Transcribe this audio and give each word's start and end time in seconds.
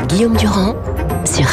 Guillaume 0.00 0.36
Durand 0.36 0.76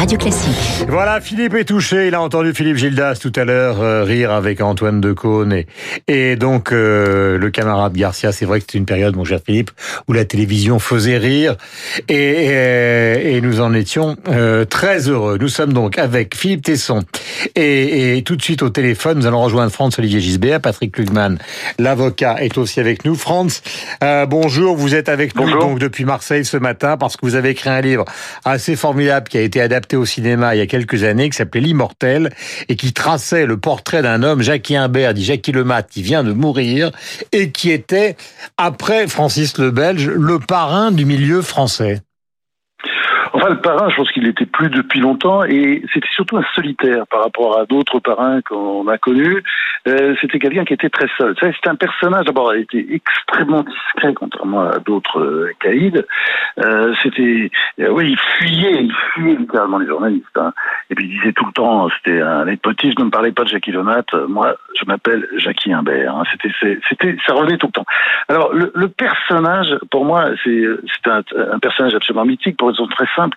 Radio 0.03 0.17
Classique. 0.17 0.85
Voilà, 0.89 1.21
Philippe 1.21 1.53
est 1.53 1.63
touché. 1.63 2.07
Il 2.09 2.15
a 2.15 2.21
entendu 2.21 2.53
Philippe 2.53 2.75
Gildas 2.75 3.15
tout 3.21 3.31
à 3.37 3.45
l'heure 3.45 3.81
euh, 3.81 4.03
rire 4.03 4.31
avec 4.31 4.59
Antoine 4.59 4.99
Decaune 4.99 5.53
et, 5.53 5.65
et 6.09 6.35
donc 6.35 6.73
euh, 6.73 7.37
le 7.37 7.49
camarade 7.51 7.93
Garcia. 7.93 8.33
C'est 8.33 8.43
vrai 8.43 8.59
que 8.59 8.65
c'était 8.65 8.79
une 8.79 8.85
période, 8.85 9.15
mon 9.15 9.23
cher 9.23 9.39
Philippe, 9.45 9.71
où 10.09 10.11
la 10.11 10.25
télévision 10.25 10.77
faisait 10.77 11.17
rire 11.17 11.55
et, 12.09 12.15
et, 12.15 13.37
et 13.37 13.39
nous 13.39 13.61
en 13.61 13.73
étions 13.73 14.17
euh, 14.27 14.65
très 14.65 15.07
heureux. 15.07 15.37
Nous 15.39 15.47
sommes 15.47 15.71
donc 15.71 15.97
avec 15.97 16.35
Philippe 16.35 16.63
Tesson 16.63 17.03
et, 17.55 18.17
et, 18.17 18.23
tout 18.23 18.35
de 18.35 18.41
suite 18.41 18.61
au 18.61 18.69
téléphone, 18.69 19.19
nous 19.19 19.25
allons 19.25 19.41
rejoindre 19.41 19.71
Franz 19.71 19.95
Olivier 19.97 20.19
Gisbert. 20.19 20.59
Patrick 20.59 20.97
Lugman, 20.97 21.37
l'avocat, 21.79 22.43
est 22.43 22.57
aussi 22.57 22.81
avec 22.81 23.05
nous. 23.05 23.15
Franz, 23.15 23.61
euh, 24.03 24.25
bonjour. 24.25 24.75
Vous 24.75 24.95
êtes 24.95 25.07
avec 25.07 25.33
bonjour. 25.33 25.55
nous 25.55 25.61
donc 25.61 25.79
depuis 25.79 26.03
Marseille 26.03 26.43
ce 26.43 26.57
matin 26.57 26.97
parce 26.97 27.15
que 27.15 27.25
vous 27.25 27.35
avez 27.35 27.51
écrit 27.51 27.69
un 27.69 27.79
livre 27.79 28.03
assez 28.43 28.75
formidable 28.75 29.29
qui 29.29 29.37
a 29.37 29.41
été 29.41 29.61
adapté 29.61 29.92
au 29.95 30.05
cinéma 30.05 30.55
il 30.55 30.59
y 30.59 30.61
a 30.61 30.67
quelques 30.67 31.03
années, 31.03 31.29
qui 31.29 31.37
s'appelait 31.37 31.61
L'Immortel, 31.61 32.31
et 32.69 32.75
qui 32.75 32.93
traçait 32.93 33.45
le 33.45 33.57
portrait 33.57 34.01
d'un 34.01 34.23
homme, 34.23 34.41
Jackie 34.41 34.75
Imbert, 34.75 35.13
dit 35.13 35.23
Jackie 35.23 35.51
Lemat, 35.51 35.83
qui 35.83 36.01
vient 36.01 36.23
de 36.23 36.33
mourir, 36.33 36.91
et 37.31 37.51
qui 37.51 37.71
était, 37.71 38.15
après 38.57 39.07
Francis 39.07 39.57
le 39.57 39.71
Belge, 39.71 40.07
le 40.07 40.39
parrain 40.39 40.91
du 40.91 41.05
milieu 41.05 41.41
français. 41.41 42.01
Le 43.49 43.59
parrain, 43.59 43.89
je 43.89 43.95
pense 43.95 44.11
qu'il 44.11 44.25
était 44.27 44.45
plus 44.45 44.69
depuis 44.69 44.99
longtemps 44.99 45.43
et 45.43 45.83
c'était 45.93 46.07
surtout 46.11 46.37
un 46.37 46.45
solitaire 46.55 47.05
par 47.07 47.23
rapport 47.23 47.59
à 47.59 47.65
d'autres 47.65 47.99
parrains 47.99 48.41
qu'on 48.41 48.87
a 48.87 48.97
connus. 48.97 49.43
Euh, 49.85 50.15
c'était 50.21 50.39
quelqu'un 50.39 50.63
qui 50.63 50.73
était 50.73 50.89
très 50.89 51.07
seul. 51.17 51.35
C'était 51.39 51.69
un 51.69 51.75
personnage, 51.75 52.25
d'abord, 52.25 52.55
il 52.55 52.61
était 52.61 52.85
extrêmement 52.89 53.63
discret, 53.63 54.13
contrairement 54.13 54.61
à 54.61 54.79
d'autres 54.79 55.19
euh, 55.19 55.51
caïds. 55.59 56.01
Euh, 56.59 56.93
c'était, 57.03 57.51
oui, 57.77 58.11
il 58.11 58.17
fuyait, 58.17 58.83
il 58.83 58.93
fuyait 59.13 59.35
littéralement 59.35 59.77
les 59.77 59.87
journalistes. 59.87 60.37
Hein. 60.37 60.53
Et 60.89 60.95
puis 60.95 61.05
il 61.05 61.19
disait 61.19 61.33
tout 61.33 61.45
le 61.45 61.51
temps, 61.51 61.89
c'était 61.97 62.21
un 62.21 62.45
népotisme, 62.45 63.01
ne 63.01 63.05
me 63.05 63.11
parlez 63.11 63.33
pas 63.33 63.43
de 63.43 63.49
Jackie 63.49 63.71
Lemat, 63.71 64.05
moi, 64.29 64.55
je 64.79 64.85
m'appelle 64.85 65.27
Jackie 65.35 65.73
Imbert. 65.73 66.15
Hein. 66.15 66.23
C'était, 66.31 66.79
c'était, 66.87 67.17
ça 67.27 67.33
revenait 67.33 67.57
tout 67.57 67.67
le 67.67 67.73
temps. 67.73 67.85
Alors, 68.29 68.53
le, 68.53 68.71
le 68.73 68.87
personnage, 68.87 69.75
pour 69.91 70.05
moi, 70.05 70.29
c'est, 70.43 70.63
c'est 70.85 71.11
un, 71.11 71.23
un 71.51 71.59
personnage 71.59 71.93
absolument 71.93 72.25
mythique 72.25 72.57
pour 72.57 72.69
une 72.69 72.75
raison 72.75 72.87
très 72.87 73.07
simple. 73.15 73.32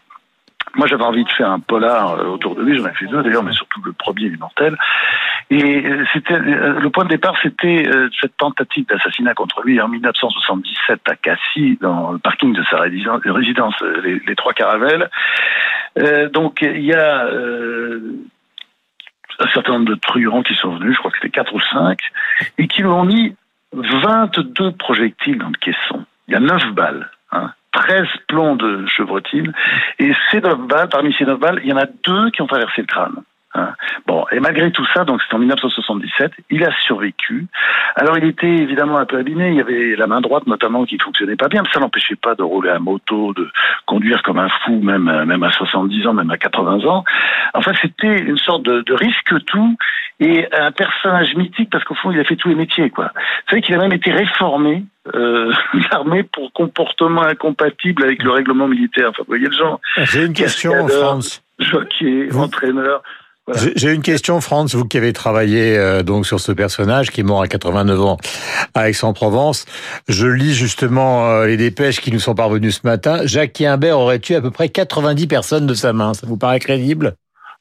Moi, 0.76 0.86
j'avais 0.86 1.04
envie 1.04 1.24
de 1.24 1.30
faire 1.30 1.50
un 1.50 1.60
polar 1.60 2.26
autour 2.28 2.54
de 2.54 2.62
lui. 2.62 2.76
J'en 2.76 2.86
ai 2.86 2.92
fait 2.92 3.06
deux 3.06 3.22
d'ailleurs, 3.22 3.42
mais 3.42 3.52
surtout 3.52 3.82
le 3.82 3.92
premier, 3.92 4.28
l'immortel. 4.28 4.76
Et 5.50 5.84
c'était 6.12 6.38
le 6.38 6.88
point 6.90 7.04
de 7.04 7.10
départ, 7.10 7.34
c'était 7.42 7.88
cette 8.20 8.36
tentative 8.36 8.86
d'assassinat 8.86 9.34
contre 9.34 9.62
lui 9.62 9.80
en 9.80 9.88
1977 9.88 11.00
à 11.08 11.16
Cassis, 11.16 11.78
dans 11.80 12.12
le 12.12 12.18
parking 12.18 12.52
de 12.52 12.62
sa 12.64 12.78
résidence, 12.78 13.74
les, 14.02 14.36
Trois 14.36 14.52
Caravelles. 14.52 15.08
Euh, 15.98 16.28
donc, 16.28 16.60
il 16.62 16.84
y 16.84 16.92
a 16.92 17.24
euh, 17.26 18.16
un 19.38 19.48
certain 19.48 19.72
nombre 19.72 19.86
de 19.86 19.94
truands 19.94 20.42
qui 20.42 20.54
sont 20.54 20.76
venus, 20.76 20.94
je 20.94 20.98
crois 20.98 21.10
que 21.10 21.16
c'était 21.18 21.30
quatre 21.30 21.54
ou 21.54 21.60
cinq, 21.60 21.98
et 22.58 22.68
qui 22.68 22.82
lui 22.82 22.88
ont 22.88 23.04
mis 23.04 23.34
22 23.72 24.72
projectiles 24.72 25.38
dans 25.38 25.48
le 25.48 25.58
caisson. 25.58 26.04
Il 26.28 26.34
y 26.34 26.36
a 26.36 26.40
neuf 26.40 26.66
balles. 26.72 27.10
Hein. 27.32 27.52
13 27.76 28.06
plombs 28.28 28.56
de 28.56 28.86
chevrotine. 28.86 29.52
Et 29.98 30.12
ces 30.30 30.40
neuf 30.40 30.58
balles, 30.58 30.88
parmi 30.88 31.14
ces 31.14 31.24
neuf 31.24 31.38
balles, 31.38 31.60
il 31.62 31.70
y 31.70 31.72
en 31.72 31.78
a 31.78 31.86
deux 32.04 32.30
qui 32.30 32.42
ont 32.42 32.46
traversé 32.46 32.82
le 32.82 32.86
crâne. 32.86 33.22
Hein. 33.56 33.74
Bon, 34.06 34.24
et 34.30 34.40
malgré 34.40 34.70
tout 34.70 34.86
ça, 34.92 35.04
donc 35.04 35.22
c'était 35.22 35.34
en 35.34 35.38
1977, 35.38 36.32
il 36.50 36.64
a 36.64 36.70
survécu. 36.84 37.46
Alors 37.94 38.18
il 38.18 38.24
était 38.24 38.46
évidemment 38.46 38.98
un 38.98 39.06
peu 39.06 39.18
abîmé, 39.18 39.48
il 39.48 39.56
y 39.56 39.60
avait 39.60 39.96
la 39.96 40.06
main 40.06 40.20
droite 40.20 40.46
notamment 40.46 40.84
qui 40.84 40.98
fonctionnait 40.98 41.36
pas 41.36 41.48
bien, 41.48 41.62
mais 41.62 41.68
ça 41.72 41.80
n'empêchait 41.80 42.16
pas 42.16 42.34
de 42.34 42.42
rouler 42.42 42.70
à 42.70 42.78
moto, 42.78 43.32
de 43.32 43.48
conduire 43.86 44.22
comme 44.22 44.38
un 44.38 44.48
fou, 44.48 44.80
même, 44.82 45.24
même 45.24 45.42
à 45.42 45.50
70 45.50 46.06
ans, 46.06 46.12
même 46.12 46.30
à 46.30 46.36
80 46.36 46.84
ans. 46.86 47.04
Enfin, 47.54 47.72
c'était 47.80 48.20
une 48.20 48.38
sorte 48.38 48.62
de, 48.62 48.82
de 48.82 48.94
risque 48.94 49.34
tout 49.46 49.76
et 50.20 50.46
un 50.52 50.72
personnage 50.72 51.34
mythique 51.34 51.70
parce 51.70 51.84
qu'au 51.84 51.94
fond, 51.94 52.10
il 52.10 52.20
a 52.20 52.24
fait 52.24 52.36
tous 52.36 52.48
les 52.48 52.54
métiers, 52.54 52.90
quoi. 52.90 53.12
Vous 53.14 53.50
savez 53.50 53.62
qu'il 53.62 53.74
a 53.74 53.78
même 53.78 53.92
été 53.92 54.10
réformé 54.10 54.84
euh, 55.14 55.52
l'armée 55.92 56.22
pour 56.22 56.52
comportement 56.52 57.22
incompatible 57.22 58.04
avec 58.04 58.22
le 58.22 58.30
règlement 58.30 58.68
militaire. 58.68 59.10
Enfin, 59.10 59.22
vous 59.26 59.32
voyez 59.32 59.46
le 59.46 59.56
genre. 59.56 59.80
J'ai 59.98 60.24
une 60.24 60.32
question, 60.32 60.88
France. 60.88 61.42
Jockey, 61.58 62.28
Vous... 62.30 62.42
entraîneur. 62.42 63.02
Voilà. 63.46 63.70
J'ai 63.76 63.94
une 63.94 64.02
question, 64.02 64.40
Franz, 64.40 64.76
vous 64.76 64.84
qui 64.84 64.96
avez 64.96 65.12
travaillé 65.12 65.78
euh, 65.78 66.02
donc 66.02 66.26
sur 66.26 66.40
ce 66.40 66.50
personnage 66.50 67.10
qui 67.10 67.20
est 67.20 67.24
mort 67.24 67.42
à 67.42 67.46
89 67.46 68.00
ans 68.00 68.16
à 68.74 68.88
Aix-en-Provence. 68.88 69.66
Je 70.08 70.26
lis 70.26 70.52
justement 70.52 71.26
euh, 71.26 71.46
les 71.46 71.56
dépêches 71.56 72.00
qui 72.00 72.10
nous 72.10 72.18
sont 72.18 72.34
parvenues 72.34 72.72
ce 72.72 72.84
matin. 72.84 73.20
Jacques 73.24 73.60
Imbert 73.60 73.98
aurait 73.98 74.18
tué 74.18 74.34
à 74.34 74.40
peu 74.40 74.50
près 74.50 74.68
90 74.68 75.26
personnes 75.28 75.66
de 75.66 75.74
sa 75.74 75.92
main. 75.92 76.12
Ça 76.14 76.26
vous 76.26 76.36
paraît 76.36 76.58
crédible? 76.58 77.14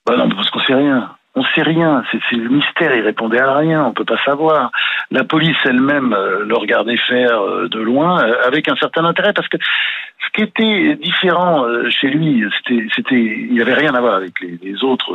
Bah 0.08 0.16
Non, 0.18 0.28
parce 0.30 0.50
qu'on 0.50 0.60
sait 0.62 0.74
rien. 0.74 1.12
On 1.38 1.44
sait 1.44 1.64
rien, 1.64 2.02
c'est 2.12 2.36
le 2.38 2.48
mystère, 2.48 2.96
il 2.96 3.02
répondait 3.02 3.42
à 3.42 3.56
rien, 3.56 3.84
on 3.84 3.92
peut 3.92 4.06
pas 4.06 4.22
savoir. 4.24 4.72
La 5.12 5.26
police 5.26 5.58
elle-même 5.66 6.14
euh, 6.14 6.46
le 6.46 6.56
regardait 6.56 6.96
faire 6.96 7.42
euh, 7.42 7.68
de 7.68 7.80
loin 7.80 8.24
euh, 8.24 8.36
avec 8.46 8.70
un 8.70 8.76
certain 8.78 9.04
intérêt 9.04 9.34
parce 9.34 9.50
que 9.50 9.58
ce 9.58 10.32
qui 10.34 10.44
était 10.44 10.96
différent 10.96 11.66
chez 11.90 12.08
lui, 12.08 12.44
c'était, 12.58 12.88
c'était, 12.96 13.16
il 13.16 13.52
n'y 13.52 13.62
avait 13.62 13.74
rien 13.74 13.94
à 13.96 14.02
voir 14.02 14.16
avec 14.16 14.34
les, 14.42 14.84
autres 14.84 15.14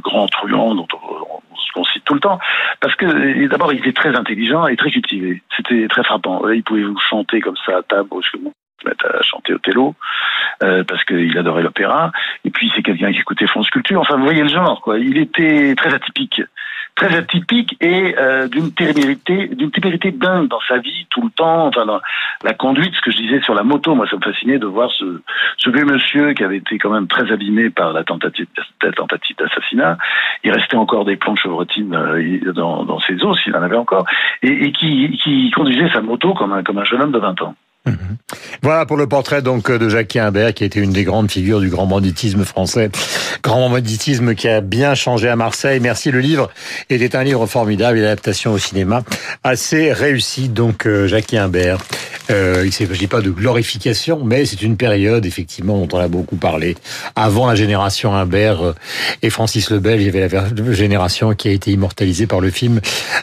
grands 0.00 0.28
truands 0.28 0.74
dont 0.74 0.86
on, 0.94 1.80
on, 1.80 1.84
cite 1.84 2.04
tout 2.04 2.14
le 2.14 2.20
temps, 2.20 2.38
parce 2.80 2.94
que 2.94 3.46
d'abord 3.48 3.72
il 3.72 3.80
était 3.80 3.92
très 3.92 4.14
intelligent 4.14 4.66
et 4.66 4.76
très 4.76 4.90
cultivé. 4.90 5.42
C'était 5.56 5.88
très 5.88 6.04
frappant. 6.04 6.48
Il 6.50 6.62
pouvait 6.62 6.82
vous 6.82 6.98
chanter 6.98 7.40
comme 7.40 7.56
ça 7.66 7.78
à 7.78 7.82
table 7.82 8.08
brusquement 8.08 8.52
mettre 8.84 9.06
à 9.06 9.22
chanter 9.22 9.52
Othello 9.54 9.94
euh, 10.62 10.84
parce 10.84 11.04
qu'il 11.04 11.36
adorait 11.36 11.62
l'opéra. 11.62 12.12
Et 12.44 12.50
puis 12.50 12.70
c'est 12.74 12.82
quelqu'un 12.82 13.12
qui 13.12 13.20
écoutait 13.20 13.46
France 13.46 13.70
Culture. 13.70 14.00
Enfin 14.00 14.16
vous 14.16 14.24
voyez 14.24 14.42
le 14.42 14.48
genre 14.48 14.80
quoi. 14.80 14.98
Il 14.98 15.18
était 15.18 15.74
très 15.76 15.92
atypique. 15.94 16.42
Très 16.94 17.16
atypique 17.16 17.76
et 17.80 18.16
euh, 18.18 18.48
d'une 18.48 18.72
témérité 18.72 19.48
d'une 19.48 19.70
témérité 19.70 20.10
dingue 20.10 20.48
dans 20.48 20.60
sa 20.66 20.78
vie 20.78 21.06
tout 21.10 21.22
le 21.22 21.30
temps. 21.30 21.66
Enfin 21.66 21.86
dans 21.86 22.00
la 22.42 22.54
conduite 22.54 22.94
ce 22.94 23.00
que 23.00 23.10
je 23.10 23.18
disais 23.18 23.40
sur 23.42 23.54
la 23.54 23.62
moto 23.62 23.94
moi 23.94 24.06
ça 24.08 24.16
me 24.16 24.22
fascinait 24.22 24.58
de 24.58 24.66
voir 24.66 24.90
ce 24.90 25.22
ce 25.58 25.70
vieux 25.70 25.84
monsieur 25.84 26.32
qui 26.32 26.42
avait 26.42 26.56
été 26.56 26.78
quand 26.78 26.90
même 26.90 27.06
très 27.06 27.30
abîmé 27.30 27.70
par 27.70 27.92
la 27.92 28.04
tentative 28.04 28.46
la 28.82 28.92
tentative 28.92 29.36
d'assassinat. 29.36 29.96
Il 30.44 30.52
restait 30.52 30.76
encore 30.76 31.04
des 31.04 31.16
plombs 31.16 31.34
de 31.34 31.38
chevrotine 31.38 31.94
euh, 31.94 32.52
dans, 32.52 32.84
dans 32.84 33.00
ses 33.00 33.22
os 33.24 33.38
s'il 33.42 33.54
en 33.54 33.62
avait 33.62 33.76
encore. 33.76 34.06
Et, 34.42 34.66
et 34.66 34.72
qui, 34.72 35.18
qui 35.22 35.50
conduisait 35.50 35.90
sa 35.90 36.00
moto 36.00 36.34
comme 36.34 36.52
un 36.52 36.62
comme 36.62 36.78
un 36.78 36.84
jeune 36.84 37.02
homme 37.02 37.12
de 37.12 37.18
20 37.18 37.42
ans. 37.42 37.54
Mmh. 37.86 37.92
Voilà 38.62 38.86
pour 38.86 38.96
le 38.96 39.06
portrait 39.06 39.42
donc 39.42 39.70
de 39.70 39.88
Jackie 39.88 40.18
Imbert 40.18 40.54
qui 40.54 40.64
était 40.64 40.80
une 40.80 40.92
des 40.92 41.04
grandes 41.04 41.30
figures 41.30 41.60
du 41.60 41.68
grand 41.68 41.86
banditisme 41.86 42.44
français. 42.44 42.90
Grand 43.42 43.70
banditisme 43.70 44.34
qui 44.34 44.48
a 44.48 44.60
bien 44.60 44.94
changé 44.94 45.28
à 45.28 45.36
Marseille. 45.36 45.80
Merci 45.80 46.10
le 46.10 46.20
livre 46.20 46.50
était 46.90 47.16
un 47.16 47.22
livre 47.22 47.46
formidable, 47.46 47.98
l'adaptation 47.98 48.52
au 48.52 48.58
cinéma 48.58 49.02
assez 49.44 49.92
réussie 49.92 50.48
donc 50.48 50.86
euh, 50.86 51.06
Jackie 51.06 51.36
Imbert. 51.36 51.78
Euh, 52.30 52.60
il 52.62 52.66
ne 52.66 52.70
s'agit 52.70 53.06
pas 53.06 53.22
de 53.22 53.30
glorification, 53.30 54.22
mais 54.22 54.44
c'est 54.44 54.60
une 54.60 54.76
période 54.76 55.24
effectivement 55.24 55.78
dont 55.78 55.96
on 55.96 56.00
a 56.00 56.08
beaucoup 56.08 56.36
parlé. 56.36 56.76
Avant 57.16 57.46
la 57.46 57.54
génération 57.54 58.14
Imbert 58.14 58.62
euh, 58.62 58.74
et 59.22 59.30
Francis 59.30 59.70
le 59.70 59.78
Belge, 59.78 60.02
il 60.02 60.14
y 60.14 60.22
avait 60.22 60.28
la 60.28 60.72
génération 60.72 61.34
qui 61.34 61.48
a 61.48 61.52
été 61.52 61.70
immortalisée 61.70 62.26
par 62.26 62.40
le 62.40 62.50
film 62.50 62.80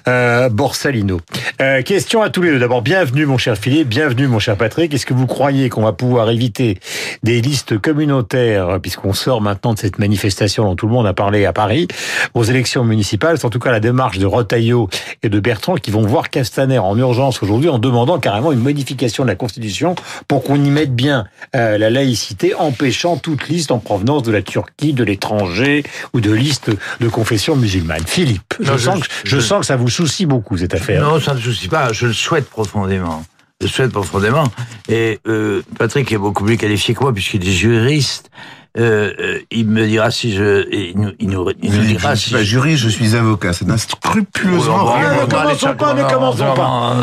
euh, 0.08 0.50
Borsalino. 0.50 1.22
Euh, 1.62 1.84
question 1.84 2.22
à 2.22 2.30
tous 2.30 2.42
les 2.42 2.52
deux. 2.52 2.60
D'abord, 2.60 2.82
bienvenue 2.82 3.26
mon 3.26 3.38
cher 3.38 3.58
Philippe, 3.58 3.90
bienvenue 3.90 4.28
mon 4.28 4.40
cher 4.40 4.58
Patrick. 4.58 4.94
Est-ce 4.94 5.06
que 5.06 5.14
vous 5.14 5.25
croyez 5.26 5.70
qu'on 5.70 5.84
va 5.84 5.94
pouvoir 5.94 6.30
éviter 6.30 6.80
des 7.24 7.42
listes 7.42 7.80
communautaires, 7.80 8.80
puisqu'on 8.82 9.14
sort 9.14 9.42
maintenant 9.42 9.74
de 9.74 9.80
cette 9.80 10.00
manifestation 10.00 10.66
dont 10.66 10.76
tout 10.76 10.88
le 10.88 10.94
monde 10.94 11.08
a 11.08 11.14
parlé 11.14 11.46
à 11.46 11.54
Paris, 11.54 11.88
aux 12.34 12.44
élections 12.44 12.84
municipales 12.84 13.38
C'est 13.38 13.46
en 13.46 13.50
tout 13.50 13.60
cas 13.60 13.72
la 13.72 13.80
démarche 13.80 14.18
de 14.18 14.26
Retailleau 14.26 14.90
et 15.24 15.30
de 15.30 15.40
Bertrand 15.40 15.76
qui 15.76 15.92
vont 15.92 16.02
voir 16.02 16.30
Castaner 16.30 16.80
en 16.80 16.98
urgence 16.98 17.42
aujourd'hui 17.44 17.70
en 17.70 17.80
demandant 17.80 18.20
carrément 18.20 18.52
une 18.52 18.60
modification 18.60 19.24
de 19.24 19.30
la 19.30 19.36
Constitution 19.36 19.96
pour 20.28 20.44
qu'on 20.44 20.64
y 20.64 20.70
mette 20.70 20.96
bien 20.96 21.26
euh, 21.56 21.78
la 21.78 21.90
laïcité, 21.90 22.54
empêchant 22.56 23.18
toute 23.18 23.48
liste 23.48 23.72
en 23.72 23.80
provenance 23.80 24.24
de 24.24 24.32
la 24.32 24.42
Turquie, 24.42 24.94
de 24.94 25.04
l'étranger 25.04 25.84
ou 26.14 26.22
de 26.22 26.32
liste 26.32 26.72
de 27.00 27.08
confession 27.08 27.56
musulmane. 27.56 28.04
Philippe, 28.06 28.56
non, 28.60 28.74
je, 28.74 28.78
sens 28.78 29.00
que, 29.00 29.08
je, 29.24 29.36
je 29.36 29.40
sens 29.40 29.60
que 29.62 29.66
ça 29.66 29.76
vous 29.76 29.90
soucie 29.90 30.26
beaucoup 30.26 30.58
cette 30.58 30.74
affaire. 30.74 31.02
Non, 31.02 31.20
ça 31.20 31.32
ne 31.32 31.38
me 31.38 31.42
soucie 31.42 31.68
pas. 31.68 31.94
Je 31.94 32.08
le 32.08 32.14
souhaite 32.14 32.50
profondément. 32.50 33.24
Je 33.62 33.68
le 33.68 33.72
souhaite 33.72 33.92
profondément. 33.92 34.44
Et 34.90 35.20
euh, 35.28 35.62
Patrick 35.78 36.12
est 36.12 36.18
beaucoup 36.18 36.44
plus 36.44 36.58
qualifié 36.58 36.94
que 36.94 37.00
moi 37.00 37.14
puisqu'il 37.14 37.48
est 37.48 37.52
juriste. 37.52 38.30
Euh, 38.78 39.14
euh, 39.20 39.40
il 39.52 39.68
me 39.68 39.86
dira 39.86 40.12
si 40.12 40.36
je, 40.36 40.68
il 40.70 41.00
nous, 41.00 41.12
il 41.20 41.30
nous, 41.30 41.50
il 41.62 41.72
nous 41.72 41.84
dira 41.84 42.14
je 42.14 42.20
si 42.20 42.26
suis 42.28 42.36
pas 42.36 42.44
juriste, 42.44 42.84
je 42.84 42.90
suis 42.90 43.16
avocat. 43.16 43.54
C'est 43.54 43.70
un 43.70 43.78
scrupuleusement. 43.78 44.94
Oh, 44.96 45.22
ne 45.22 45.32
commençons 45.32 45.76
pas, 45.76 45.94
ne 45.94 46.04
commençons 46.04 46.54
pas. 46.56 46.98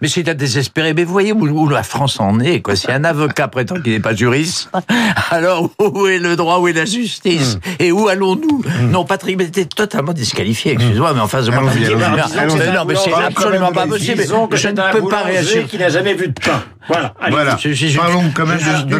Mais 0.00 0.08
c'est 0.08 0.28
à 0.28 0.34
désespérer. 0.34 0.94
Mais 0.94 1.04
vous 1.04 1.12
voyez 1.12 1.32
où, 1.32 1.44
où, 1.44 1.68
la 1.68 1.82
France 1.82 2.20
en 2.20 2.38
est, 2.38 2.60
quoi. 2.60 2.76
Si 2.76 2.90
un 2.90 3.02
avocat 3.02 3.48
prétend 3.48 3.80
qu'il 3.80 3.92
n'est 3.92 4.00
pas 4.00 4.14
juriste, 4.14 4.70
alors 5.30 5.70
où 5.80 6.06
est 6.06 6.18
le 6.18 6.36
droit, 6.36 6.58
où 6.58 6.68
est 6.68 6.72
la 6.72 6.84
justice 6.84 7.56
mm. 7.56 7.82
et 7.82 7.92
où 7.92 8.06
allons-nous 8.06 8.62
mm. 8.64 8.90
Non, 8.90 9.04
Patrick 9.04 9.40
était 9.40 9.64
totalement 9.64 10.12
disqualifié. 10.12 10.72
Excusez-moi, 10.72 11.12
mais 11.14 11.20
en 11.20 11.28
face 11.28 11.46
de 11.46 11.50
moi, 11.50 11.62
non, 11.62 12.84
mais 12.86 12.94
c'est 12.94 13.12
absolument 13.12 13.72
pas 13.72 13.86
possible. 13.86 14.22
Je 14.52 14.68
ne 14.68 14.92
peux 14.92 15.08
pas 15.08 15.22
réagir. 15.22 15.66
Qui 15.66 15.78
n'a 15.78 15.88
jamais 15.88 16.14
vu 16.14 16.28
de 16.28 16.32
pain. 16.32 16.62
Voilà. 16.92 17.14
allez. 17.20 17.30
Voilà. 17.32 17.56
Je- 17.60 17.72
je- 17.72 17.86
je- 17.88 17.96
Parlons 17.98 18.24
quand 18.34 18.46
même 18.46 18.58
je- 18.58 18.84
de, 18.84 18.98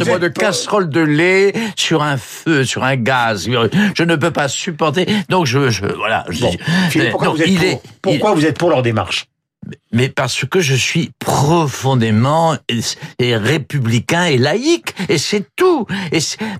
de 0.00 0.08
moi, 0.10 0.18
de 0.18 0.28
casserole 0.28 0.88
de 0.88 1.00
lait 1.00 1.52
sur 1.76 2.02
un 2.02 2.16
feu, 2.16 2.64
sur 2.64 2.84
un 2.84 2.96
gaz. 2.96 3.48
Je 3.94 4.02
ne 4.04 4.16
peux 4.16 4.30
pas 4.30 4.48
supporter. 4.48 5.06
Donc 5.28 5.46
je, 5.46 5.70
je 5.70 5.84
voilà. 5.86 6.24
je 6.28 6.40
Bon. 6.40 6.50
Philippe, 6.90 7.10
pourquoi, 7.10 7.28
non, 7.28 7.34
vous 7.34 7.42
êtes 7.42 7.48
il 7.48 7.58
pour, 7.58 7.64
est- 7.68 7.80
pourquoi 8.02 8.32
vous 8.34 8.44
êtes 8.46 8.58
pour 8.58 8.70
leur 8.70 8.82
démarche? 8.82 9.26
Mais 9.92 10.08
parce 10.08 10.44
que 10.46 10.60
je 10.60 10.74
suis 10.74 11.12
profondément 11.18 12.56
républicain 13.20 14.24
et 14.24 14.38
laïque, 14.38 14.94
et 15.08 15.18
c'est 15.18 15.44
tout. 15.54 15.86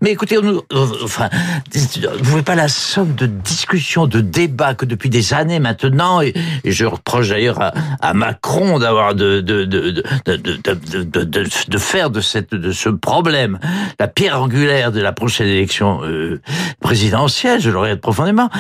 Mais 0.03 0.11
écoutez, 0.11 0.37
nous, 0.41 0.61
euh, 0.73 0.87
enfin, 1.03 1.31
vous 1.75 2.31
voyez 2.31 2.45
pas 2.45 2.55
la 2.55 2.69
somme 2.69 3.15
de 3.15 3.27
discussions, 3.27 4.07
de 4.07 4.21
débats 4.21 4.75
que 4.75 4.85
depuis 4.85 5.09
des 5.09 5.35
années 5.35 5.61
maintenant, 5.61 6.21
et, 6.21 6.35
je 6.65 6.85
reproche 6.85 7.31
d'ailleurs 7.31 7.73
à, 8.01 8.15
Macron 8.15 8.79
d'avoir 8.79 9.15
de 9.15 9.41
de 9.41 9.65
de 9.65 9.91
de 9.91 10.37
de, 10.37 11.25
de, 11.69 11.79
faire 11.79 12.11
de 12.11 12.21
cette 12.21 12.55
de 12.55 12.73
ce 12.73 12.89
problème 12.91 13.59
la 13.99 14.09
pierre 14.09 14.41
angulaire 14.41 14.93
de 14.93 15.01
la 15.01 15.13
prochaine 15.13 15.49
élection 15.49 16.01
euh, 16.05 16.41
présidentielle. 16.81 17.61
Je 17.61 17.71
le 17.71 17.79
regrette 17.79 18.01
profondément. 18.01 18.51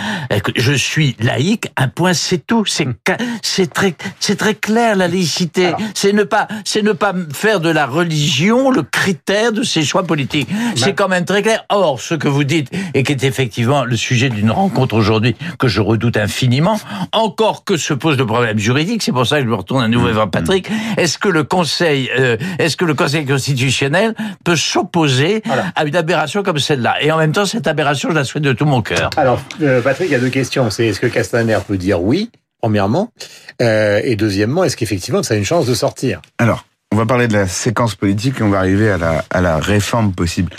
Je 0.57 0.73
suis 0.73 1.17
laïque, 1.21 1.71
un 1.77 1.89
point, 1.89 2.15
c'est 2.15 2.47
tout. 2.47 2.65
C'est 2.67 3.73
très 3.75 3.95
très 4.37 4.55
clair 4.55 4.97
la 4.97 5.09
laïcité. 5.09 5.73
C'est 5.95 6.13
ne 6.13 6.25
pas 6.25 6.49
c'est 6.65 6.83
ne 6.83 6.93
pas 6.93 7.15
faire 7.33 7.61
de 7.61 7.71
la 7.71 7.87
religion 7.87 8.71
le 8.71 8.83
critère 8.83 9.53
de 9.53 9.63
ses 9.63 9.83
choix 9.85 10.05
politiques. 10.05 10.49
C'est 10.77 10.95
quand 10.95 11.09
même 11.09 11.25
très 11.25 11.43
clair. 11.43 11.65
Or, 11.69 12.01
ce 12.01 12.15
que 12.15 12.29
vous 12.29 12.45
dites 12.45 12.71
et 12.95 13.03
qui 13.03 13.13
est 13.13 13.25
effectivement 13.25 13.85
le 13.85 13.97
sujet 13.97 14.29
d'une 14.29 14.51
rencontre 14.51 14.95
aujourd'hui 14.95 15.37
que 15.59 15.69
je 15.69 15.81
redoute 15.81 16.17
infiniment, 16.17 16.79
encore 17.13 17.65
que 17.65 17.77
se 17.77 17.95
pose 17.95 18.17
le 18.19 18.27
problème 18.27 18.59
juridique. 18.59 19.03
C'est 19.03 19.13
pour 19.13 19.27
ça 19.27 19.39
que 19.39 19.45
je 19.45 19.49
me 19.49 19.55
retourne 19.55 19.83
à 19.83 19.89
nouveau 19.89 20.13
vers 20.13 20.31
Patrick. 20.31 20.69
Est-ce 20.97 21.19
que 21.19 21.29
le 21.29 21.45
Conseil 21.45 22.11
euh, 22.19 22.37
est-ce 22.59 22.77
que 22.77 22.85
le 22.85 22.95
Conseil 22.95 23.25
constitutionnel 23.27 24.15
peut 24.45 24.57
s'opposer 24.57 25.43
Voilà. 25.45 25.67
à 25.77 25.85
une 25.85 25.97
aberration 25.97 26.43
comme 26.43 26.59
celle-là? 26.59 26.97
Et 27.03 27.11
en 27.11 27.19
même 27.19 27.33
temps, 27.33 27.47
cette 27.47 27.67
aberration, 27.67 28.11
je 28.11 28.15
la 28.15 28.25
souhaite 28.25 28.45
de 28.45 28.53
tout 28.53 28.65
mon 28.65 28.83
cœur. 28.83 29.11
Alors, 29.17 29.41
euh, 29.63 29.81
Patrick, 29.81 30.09
il 30.09 30.13
y 30.13 30.17
a 30.17 30.19
deux 30.21 30.29
questions. 30.29 30.71
C'est 30.71 30.87
est-ce 30.87 31.01
que 31.01 31.07
Castaner 31.07 31.59
peut 31.67 31.77
dire 31.77 32.03
oui, 32.03 32.31
premièrement, 32.63 33.13
euh, 33.61 34.01
et 34.05 34.15
deuxièmement, 34.15 34.65
est-ce 34.65 34.77
qu'effectivement 34.77 35.23
ça 35.23 35.35
a 35.35 35.37
une 35.37 35.45
chance 35.45 35.67
de 35.67 35.75
sortir? 35.75 36.23
Alors, 36.39 36.65
on 36.93 36.97
va 36.97 37.07
parler 37.07 37.27
de 37.27 37.33
la 37.33 37.49
séquence 37.49 37.97
politique 37.97 38.41
et 38.41 38.43
on 38.43 38.51
va 38.51 38.59
arriver 38.59 38.89
à 38.89 38.99
la, 39.41 39.59
réforme 39.59 40.13
possible. 40.13 40.53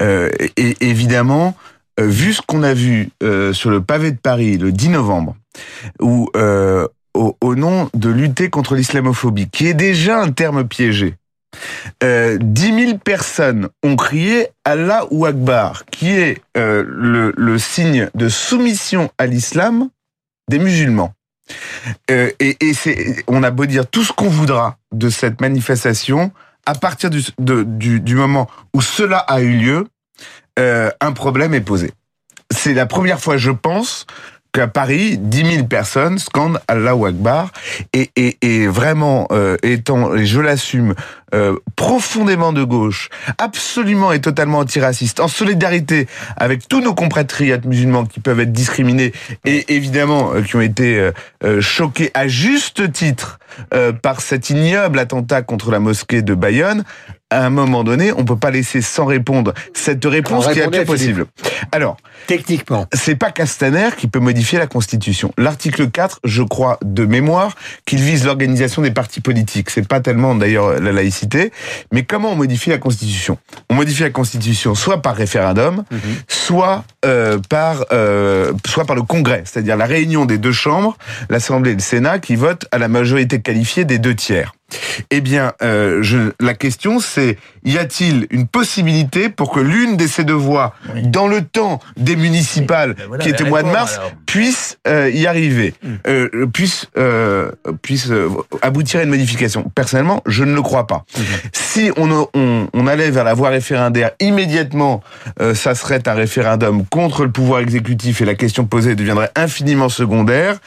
Euh, 0.00 0.30
et 0.56 0.76
évidemment, 0.80 1.56
euh, 1.98 2.06
vu 2.06 2.34
ce 2.34 2.42
qu'on 2.42 2.62
a 2.62 2.74
vu 2.74 3.10
sur 3.52 3.70
le 3.70 3.80
pavé 3.80 4.12
de 4.12 4.18
Paris 4.18 4.58
le 4.58 4.70
10 4.70 4.90
novembre, 4.90 5.34
où 6.00 6.30
au, 7.14 7.54
nom 7.54 7.88
de 7.94 8.10
lutter 8.10 8.50
contre 8.50 8.74
l'islamophobie, 8.74 9.48
qui 9.48 9.66
est 9.66 9.74
déjà 9.74 10.20
un 10.20 10.30
terme 10.32 10.68
piégé, 10.68 11.14
euh, 12.02 12.36
10 12.38 12.86
000 12.86 12.98
personnes 12.98 13.68
ont 13.82 13.96
crié 13.96 14.48
Allah 14.66 15.06
ou 15.10 15.24
Akbar, 15.24 15.86
qui 15.86 16.10
est 16.10 16.42
le 16.54 17.58
signe 17.58 18.10
de 18.14 18.28
soumission 18.28 19.08
à 19.16 19.24
l'islam 19.24 19.88
des 20.50 20.58
musulmans. 20.58 21.15
Euh, 22.10 22.30
et 22.40 22.56
on 23.28 23.42
a 23.42 23.50
beau 23.50 23.66
dire 23.66 23.86
tout 23.86 24.02
ce 24.02 24.12
qu'on 24.12 24.28
voudra 24.28 24.78
de 24.92 25.08
cette 25.08 25.40
manifestation, 25.40 26.32
à 26.64 26.74
partir 26.74 27.10
du 27.10 28.14
moment 28.14 28.48
où 28.74 28.80
cela 28.80 29.18
a 29.18 29.40
eu 29.40 29.56
lieu, 29.56 29.86
euh, 30.58 30.90
un 31.00 31.12
problème 31.12 31.54
est 31.54 31.60
posé. 31.60 31.92
C'est 32.50 32.74
la 32.74 32.86
première 32.86 33.20
fois, 33.20 33.36
je 33.36 33.50
pense, 33.50 34.06
qu'à 34.56 34.68
Paris, 34.68 35.18
10 35.18 35.52
000 35.56 35.66
personnes 35.66 36.18
scandent 36.18 36.58
Allahu 36.66 37.06
Akbar. 37.06 37.52
Et, 37.92 38.10
et, 38.16 38.38
et 38.40 38.66
vraiment, 38.66 39.28
euh, 39.30 39.58
étant, 39.62 40.14
et 40.14 40.24
je 40.24 40.40
l'assume, 40.40 40.94
euh, 41.34 41.56
profondément 41.76 42.54
de 42.54 42.64
gauche, 42.64 43.10
absolument 43.36 44.12
et 44.12 44.20
totalement 44.20 44.60
antiraciste, 44.60 45.20
en 45.20 45.28
solidarité 45.28 46.08
avec 46.38 46.68
tous 46.68 46.80
nos 46.80 46.94
compatriotes 46.94 47.66
musulmans 47.66 48.06
qui 48.06 48.20
peuvent 48.20 48.40
être 48.40 48.52
discriminés 48.52 49.12
et 49.44 49.74
évidemment 49.74 50.32
euh, 50.32 50.40
qui 50.40 50.56
ont 50.56 50.62
été 50.62 51.10
choqués 51.60 52.10
à 52.14 52.28
juste 52.28 52.90
titre 52.92 53.38
par 54.02 54.20
cet 54.20 54.50
ignoble 54.50 54.98
attentat 54.98 55.42
contre 55.42 55.70
la 55.70 55.80
mosquée 55.80 56.22
de 56.22 56.34
Bayonne, 56.34 56.84
à 57.30 57.44
un 57.44 57.50
moment 57.50 57.82
donné, 57.82 58.12
on 58.12 58.24
peut 58.24 58.36
pas 58.36 58.50
laisser 58.50 58.80
sans 58.80 59.04
répondre 59.04 59.52
cette 59.74 60.04
réponse 60.04 60.46
qui 60.48 60.60
est 60.60 60.70
la 60.70 60.84
possible. 60.84 61.26
Alors, 61.72 61.96
Techniquement. 62.28 62.86
c'est 62.92 63.16
pas 63.16 63.32
Castaner 63.32 63.88
qui 63.96 64.06
peut 64.06 64.20
modifier 64.20 64.58
la 64.58 64.68
Constitution. 64.68 65.32
L'article 65.36 65.90
4, 65.90 66.20
je 66.22 66.42
crois, 66.42 66.78
de 66.84 67.04
mémoire, 67.04 67.56
qu'il 67.84 68.00
vise 68.00 68.24
l'organisation 68.24 68.80
des 68.80 68.92
partis 68.92 69.20
politiques. 69.20 69.70
C'est 69.70 69.86
pas 69.86 70.00
tellement 70.00 70.36
d'ailleurs 70.36 70.80
la 70.80 70.92
laïcité, 70.92 71.52
mais 71.92 72.04
comment 72.04 72.32
on 72.32 72.36
modifie 72.36 72.70
la 72.70 72.78
Constitution? 72.78 73.38
On 73.70 73.74
modifie 73.74 74.02
la 74.02 74.10
Constitution 74.10 74.76
soit 74.76 75.02
par 75.02 75.16
référendum, 75.16 75.84
soit 76.28 76.84
euh, 77.04 77.38
par 77.48 77.86
euh, 77.92 78.52
soit 78.66 78.84
par 78.84 78.94
le 78.94 79.02
Congrès, 79.02 79.42
c'est-à-dire 79.44 79.76
la 79.76 79.86
réunion 79.86 80.26
des 80.26 80.38
deux 80.38 80.52
chambres, 80.52 80.96
l'Assemblée 81.28 81.72
et 81.72 81.74
le 81.74 81.80
Sénat, 81.80 82.20
qui 82.20 82.36
votent 82.36 82.66
à 82.70 82.78
la 82.78 82.88
majorité 82.88 83.40
qualifiée 83.40 83.84
des 83.84 83.98
deux 83.98 84.14
tiers. 84.14 84.52
Eh 85.10 85.20
bien, 85.20 85.52
euh, 85.62 86.02
je, 86.02 86.32
la 86.40 86.54
question 86.54 86.98
c'est 87.00 87.38
y 87.64 87.78
a-t-il 87.78 88.26
une 88.30 88.46
possibilité 88.46 89.28
pour 89.28 89.50
que 89.52 89.60
l'une 89.60 89.96
de 89.96 90.06
ces 90.06 90.24
deux 90.24 90.34
Oui. 90.94 91.02
dans 91.06 91.28
le 91.28 91.42
temps 91.42 91.80
des 91.96 92.16
municipales, 92.16 92.94
Ben 92.94 93.04
voilà 93.08 93.22
qui 93.24 93.30
la 93.30 93.42
au 93.42 93.46
mois 93.46 93.62
de 93.62 93.68
mars, 93.68 93.94
alors. 93.96 94.12
puisse 94.26 94.78
euh, 94.88 95.10
y 95.10 95.26
arriver, 95.26 95.74
euh, 96.06 96.46
puisse 96.52 96.86
euh, 96.98 97.50
puisse 97.82 98.08
euh, 98.10 98.28
aboutir 98.62 99.00
à 99.00 99.02
une 99.04 99.10
modification. 99.10 99.70
Personnellement, 99.74 100.22
je 100.26 100.44
ne 100.44 100.54
le 100.54 100.62
crois 100.62 100.86
pas. 100.86 101.04
Si 101.52 101.90
on, 101.96 102.28
on, 102.34 102.68
on 102.72 102.86
allait 102.86 103.10
vers 103.10 103.24
la 103.24 103.34
voie 103.34 103.50
référendaire 103.50 104.10
immédiatement, 104.20 105.02
euh, 105.40 105.54
ça 105.54 105.74
serait 105.74 106.06
un 106.08 106.14
référendum 106.14 106.84
contre 106.86 107.24
le 107.24 107.30
pouvoir 107.30 107.60
exécutif 107.60 108.20
et 108.20 108.24
la 108.24 108.34
question 108.34 108.64
posée 108.64 108.94
deviendrait 108.94 109.30
infiniment 109.36 109.88
secondaire. 109.88 110.58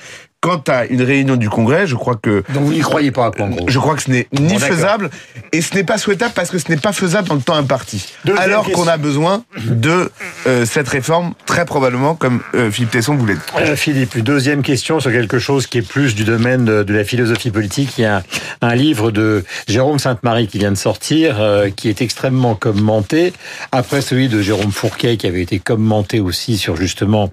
Quant 0.41 0.63
à 0.68 0.86
une 0.86 1.01
réunion 1.01 1.36
du 1.36 1.50
Congrès, 1.50 1.86
je 1.86 1.95
crois 1.95 2.15
que 2.15 2.44
Donc 2.53 2.63
vous 2.63 2.74
n'y 2.74 2.80
croyez 2.80 3.12
pas, 3.12 3.30
quoi, 3.31 3.45
en 3.45 3.50
gros. 3.50 3.65
je 3.68 3.77
crois 3.77 3.95
que 3.95 4.03
ce 4.03 4.09
n'est 4.09 4.27
Bon, 4.31 4.44
ni 4.44 4.53
d'accord. 4.53 4.68
faisable 4.69 5.09
et 5.51 5.62
ce 5.62 5.75
n'est 5.75 5.83
pas 5.83 5.97
souhaitable 5.97 6.33
parce 6.33 6.50
que 6.50 6.57
ce 6.59 6.69
n'est 6.69 6.77
pas 6.77 6.94
faisable 6.94 7.27
dans 7.27 7.36
le 7.36 7.41
temps 7.41 7.56
imparti. 7.56 8.13
Deuxième 8.24 8.44
alors 8.44 8.69
qu'on 8.71 8.88
a 8.88 8.97
besoin 8.97 9.44
de 9.65 10.12
euh, 10.47 10.65
cette 10.65 10.88
réforme 10.88 11.33
très 11.45 11.65
probablement 11.65 12.15
comme 12.15 12.41
euh, 12.56 12.71
Philippe 12.71 12.91
Tesson 12.91 13.15
voulait. 13.15 13.36
Euh, 13.57 13.75
Philippe, 13.75 14.15
une 14.15 14.24
deuxième 14.24 14.62
question 14.62 15.00
sur 15.00 15.12
quelque 15.12 15.39
chose 15.39 15.68
qui 15.68 15.80
est 15.80 15.88
plus 15.88 16.15
du 16.15 16.24
domaine 16.24 16.63
de, 16.65 16.94
la 16.94 17.03
philosophie 17.03 17.51
politique. 17.51 17.97
Il 17.97 18.01
y 18.01 18.06
a 18.06 18.18
un, 18.18 18.23
un 18.61 18.75
livre 18.75 19.11
de 19.11 19.44
Jérôme 19.68 19.99
Sainte-Marie 19.99 20.47
qui 20.47 20.57
vient 20.57 20.71
de 20.71 20.78
sortir, 20.78 21.40
euh, 21.40 21.69
qui 21.69 21.90
est 21.90 22.02
extrêmement 22.02 22.56
commenté, 22.56 23.33
après 23.71 24.02
celui 24.02 24.30
de 24.30 24.42
Jérôme 24.42 24.71
Fourquet 24.71 25.18
qui 25.18 25.28
avait 25.28 25.42
été 25.42 25.59
commenté 25.59 26.19
aussi 26.19 26.57
sur 26.57 26.75
justement 26.75 27.30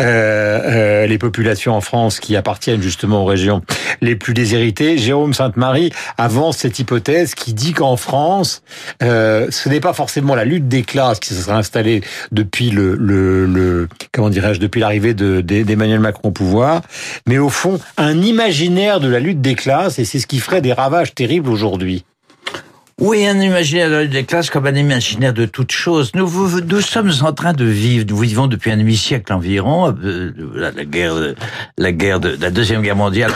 euh, 0.00 0.04
euh, 0.04 1.06
les 1.06 1.18
populations 1.18 1.74
en 1.74 1.80
France 1.80 2.20
qui 2.20 2.36
appartiennent 2.48 2.80
justement 2.80 3.22
aux 3.22 3.26
régions 3.26 3.60
les 4.00 4.16
plus 4.16 4.32
déshéritées. 4.32 4.96
Jérôme 4.96 5.34
Sainte-Marie 5.34 5.92
avance 6.16 6.56
cette 6.56 6.78
hypothèse 6.78 7.34
qui 7.34 7.52
dit 7.52 7.74
qu'en 7.74 7.98
France, 7.98 8.62
euh, 9.02 9.48
ce 9.50 9.68
n'est 9.68 9.80
pas 9.80 9.92
forcément 9.92 10.34
la 10.34 10.46
lutte 10.46 10.66
des 10.66 10.82
classes 10.82 11.20
qui 11.20 11.34
se 11.34 11.42
serait 11.42 11.52
installée 11.56 12.00
depuis 12.32 12.70
le, 12.70 12.94
le, 12.96 13.44
le 13.44 13.86
comment 14.12 14.30
dirais-je, 14.30 14.60
depuis 14.60 14.80
l'arrivée 14.80 15.12
de- 15.12 15.42
de- 15.42 15.62
d'Emmanuel 15.62 16.00
Macron 16.00 16.28
au 16.28 16.32
pouvoir, 16.32 16.80
mais 17.26 17.36
au 17.36 17.50
fond 17.50 17.78
un 17.98 18.22
imaginaire 18.22 18.98
de 19.00 19.08
la 19.08 19.20
lutte 19.20 19.42
des 19.42 19.54
classes, 19.54 19.98
et 19.98 20.06
c'est 20.06 20.18
ce 20.18 20.26
qui 20.26 20.38
ferait 20.38 20.62
des 20.62 20.72
ravages 20.72 21.14
terribles 21.14 21.50
aujourd'hui. 21.50 22.04
Oui, 23.00 23.24
un 23.26 23.38
imaginaire 23.40 23.90
de 23.90 24.06
des 24.06 24.24
classes 24.24 24.50
comme 24.50 24.66
un 24.66 24.74
imaginaire 24.74 25.32
de 25.32 25.46
toute 25.46 25.70
chose. 25.70 26.10
Nous, 26.14 26.26
vous- 26.26 26.60
nous 26.60 26.80
sommes 26.80 27.12
en 27.22 27.32
train 27.32 27.52
de 27.52 27.64
vivre, 27.64 28.04
nous 28.08 28.16
vivons 28.18 28.48
depuis 28.48 28.72
un 28.72 28.76
demi-siècle 28.76 29.32
environ, 29.32 29.94
euh, 30.02 30.32
la, 30.54 30.72
la 30.72 30.84
guerre, 30.84 31.14
la 31.78 31.92
guerre 31.92 32.18
de 32.18 32.36
la 32.40 32.50
deuxième 32.50 32.82
guerre 32.82 32.96
mondiale 32.96 33.32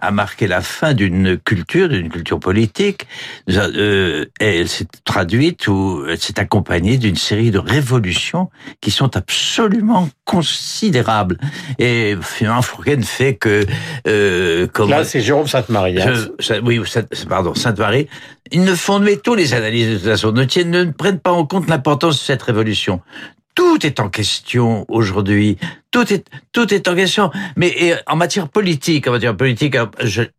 a 0.00 0.10
marqué 0.10 0.46
la 0.48 0.60
fin 0.60 0.92
d'une 0.92 1.38
culture, 1.38 1.88
d'une 1.88 2.10
culture 2.10 2.38
politique. 2.38 3.06
Euh, 3.48 4.26
et 4.40 4.58
elle 4.60 4.68
s'est 4.68 4.86
traduite 5.04 5.66
ou 5.68 6.04
elle 6.06 6.18
s'est 6.18 6.38
accompagnée 6.38 6.98
d'une 6.98 7.16
série 7.16 7.50
de 7.50 7.58
révolutions 7.58 8.50
qui 8.82 8.90
sont 8.90 9.16
absolument 9.16 10.10
considérables. 10.26 11.38
Et 11.78 12.16
finalement, 12.20 12.60
Fourquet 12.60 12.96
ne 12.98 13.02
fait 13.04 13.36
que 13.36 13.64
euh, 14.06 14.66
comment 14.72 14.96
Là, 14.96 15.04
c'est 15.04 15.20
Jérôme 15.22 15.46
Sainte-Marie. 15.46 16.02
hein. 16.02 16.12
oui, 16.64 16.80
pardon, 17.26 17.54
Sainte-Marie, 17.54 18.08
ils 18.52 18.64
ne 18.64 18.74
font, 18.74 19.00
mais 19.00 19.16
tous 19.16 19.34
les 19.34 19.54
analystes 19.54 19.90
de 19.90 19.96
toute 19.96 20.06
façon 20.06 20.32
ne, 20.32 20.42
ne 20.64 20.90
prennent 20.92 21.20
pas 21.20 21.32
en 21.32 21.46
compte 21.46 21.68
l'importance 21.68 22.18
de 22.18 22.22
cette 22.22 22.42
révolution. 22.42 23.00
Tout 23.54 23.86
est 23.86 24.00
en 24.00 24.08
question 24.08 24.84
aujourd'hui. 24.88 25.58
Tout 25.94 26.12
est 26.12 26.24
tout 26.52 26.74
est 26.74 26.88
en 26.88 26.96
question. 26.96 27.30
Mais 27.56 27.94
en 28.08 28.16
matière 28.16 28.48
politique, 28.48 29.06
en 29.06 29.12
matière 29.12 29.36
politique, 29.36 29.76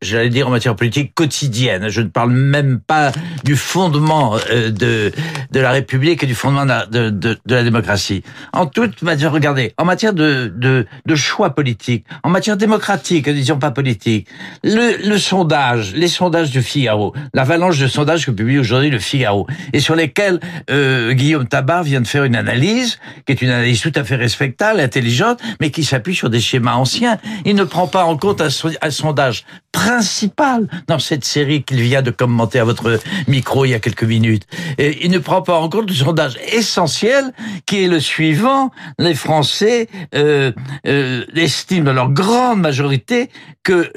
j'allais 0.01 0.29
dire 0.29 0.49
en 0.49 0.51
matière 0.51 0.75
politique 0.75 1.13
quotidienne. 1.15 1.87
Je 1.87 2.01
ne 2.01 2.09
parle 2.09 2.31
même 2.31 2.79
pas 2.85 3.13
du 3.45 3.55
fondement 3.55 4.35
euh, 4.51 4.69
de 4.69 5.13
de 5.51 5.59
la 5.61 5.71
République 5.71 6.23
et 6.23 6.25
du 6.25 6.35
fondement 6.35 6.65
de, 6.65 7.09
de, 7.09 7.37
de 7.45 7.55
la 7.55 7.63
démocratie. 7.63 8.21
En 8.51 8.65
toute 8.65 9.01
matière, 9.01 9.31
regardez, 9.31 9.73
en 9.77 9.85
matière 9.85 10.13
de, 10.13 10.51
de, 10.53 10.85
de 11.05 11.15
choix 11.15 11.51
politique, 11.51 12.05
en 12.23 12.29
matière 12.29 12.57
démocratique, 12.57 13.29
disons 13.29 13.57
pas 13.57 13.71
politique, 13.71 14.27
le, 14.63 15.07
le 15.07 15.17
sondage, 15.17 15.93
les 15.95 16.09
sondages 16.09 16.51
du 16.51 16.61
Figaro, 16.61 17.13
l'avalanche 17.33 17.79
de 17.79 17.87
sondages 17.87 18.25
que 18.25 18.31
publie 18.31 18.59
aujourd'hui 18.59 18.89
le 18.89 18.99
Figaro, 18.99 19.47
et 19.71 19.79
sur 19.79 19.95
lesquels 19.95 20.41
euh, 20.69 21.13
Guillaume 21.13 21.47
Tabar 21.47 21.83
vient 21.83 22.01
de 22.01 22.07
faire 22.07 22.25
une 22.25 22.35
analyse, 22.35 22.99
qui 23.25 23.31
est 23.31 23.41
une 23.41 23.49
analyse 23.49 23.79
tout 23.79 23.93
à 23.95 24.03
fait 24.03 24.17
respectable, 24.17 24.81
intelligente, 24.81 25.39
mais 25.59 25.71
qui 25.71 25.83
s'appuie 25.83 26.15
sur 26.15 26.29
des 26.29 26.39
schémas 26.39 26.75
anciens. 26.75 27.17
Il 27.45 27.55
ne 27.55 27.63
prend 27.63 27.87
pas 27.87 28.05
en 28.05 28.17
compte 28.17 28.41
un, 28.41 28.49
un 28.81 28.89
sondage 28.89 29.45
principal 29.71 30.67
dans 30.87 30.99
cette 30.99 31.25
série 31.25 31.63
qu'il 31.63 31.81
vient 31.81 32.01
de 32.01 32.11
commenter 32.11 32.59
à 32.59 32.63
votre 32.63 32.99
micro 33.27 33.65
il 33.65 33.71
y 33.71 33.73
a 33.73 33.79
quelques 33.79 34.03
minutes. 34.03 34.43
Et 34.77 35.05
il 35.05 35.11
ne 35.11 35.19
prend 35.19 35.41
pas 35.41 35.57
en 35.57 35.69
compte 35.69 35.89
le 35.89 35.95
sondage 35.95 36.37
essentiel 36.51 37.33
qui 37.65 37.83
est 37.83 37.87
le 37.87 37.99
suivant. 37.99 38.71
Les 38.99 39.15
Français 39.15 39.87
euh, 40.15 40.51
euh, 40.87 41.25
estiment 41.35 41.85
dans 41.85 41.93
leur 41.93 42.11
grande 42.11 42.61
majorité 42.61 43.29
que 43.63 43.91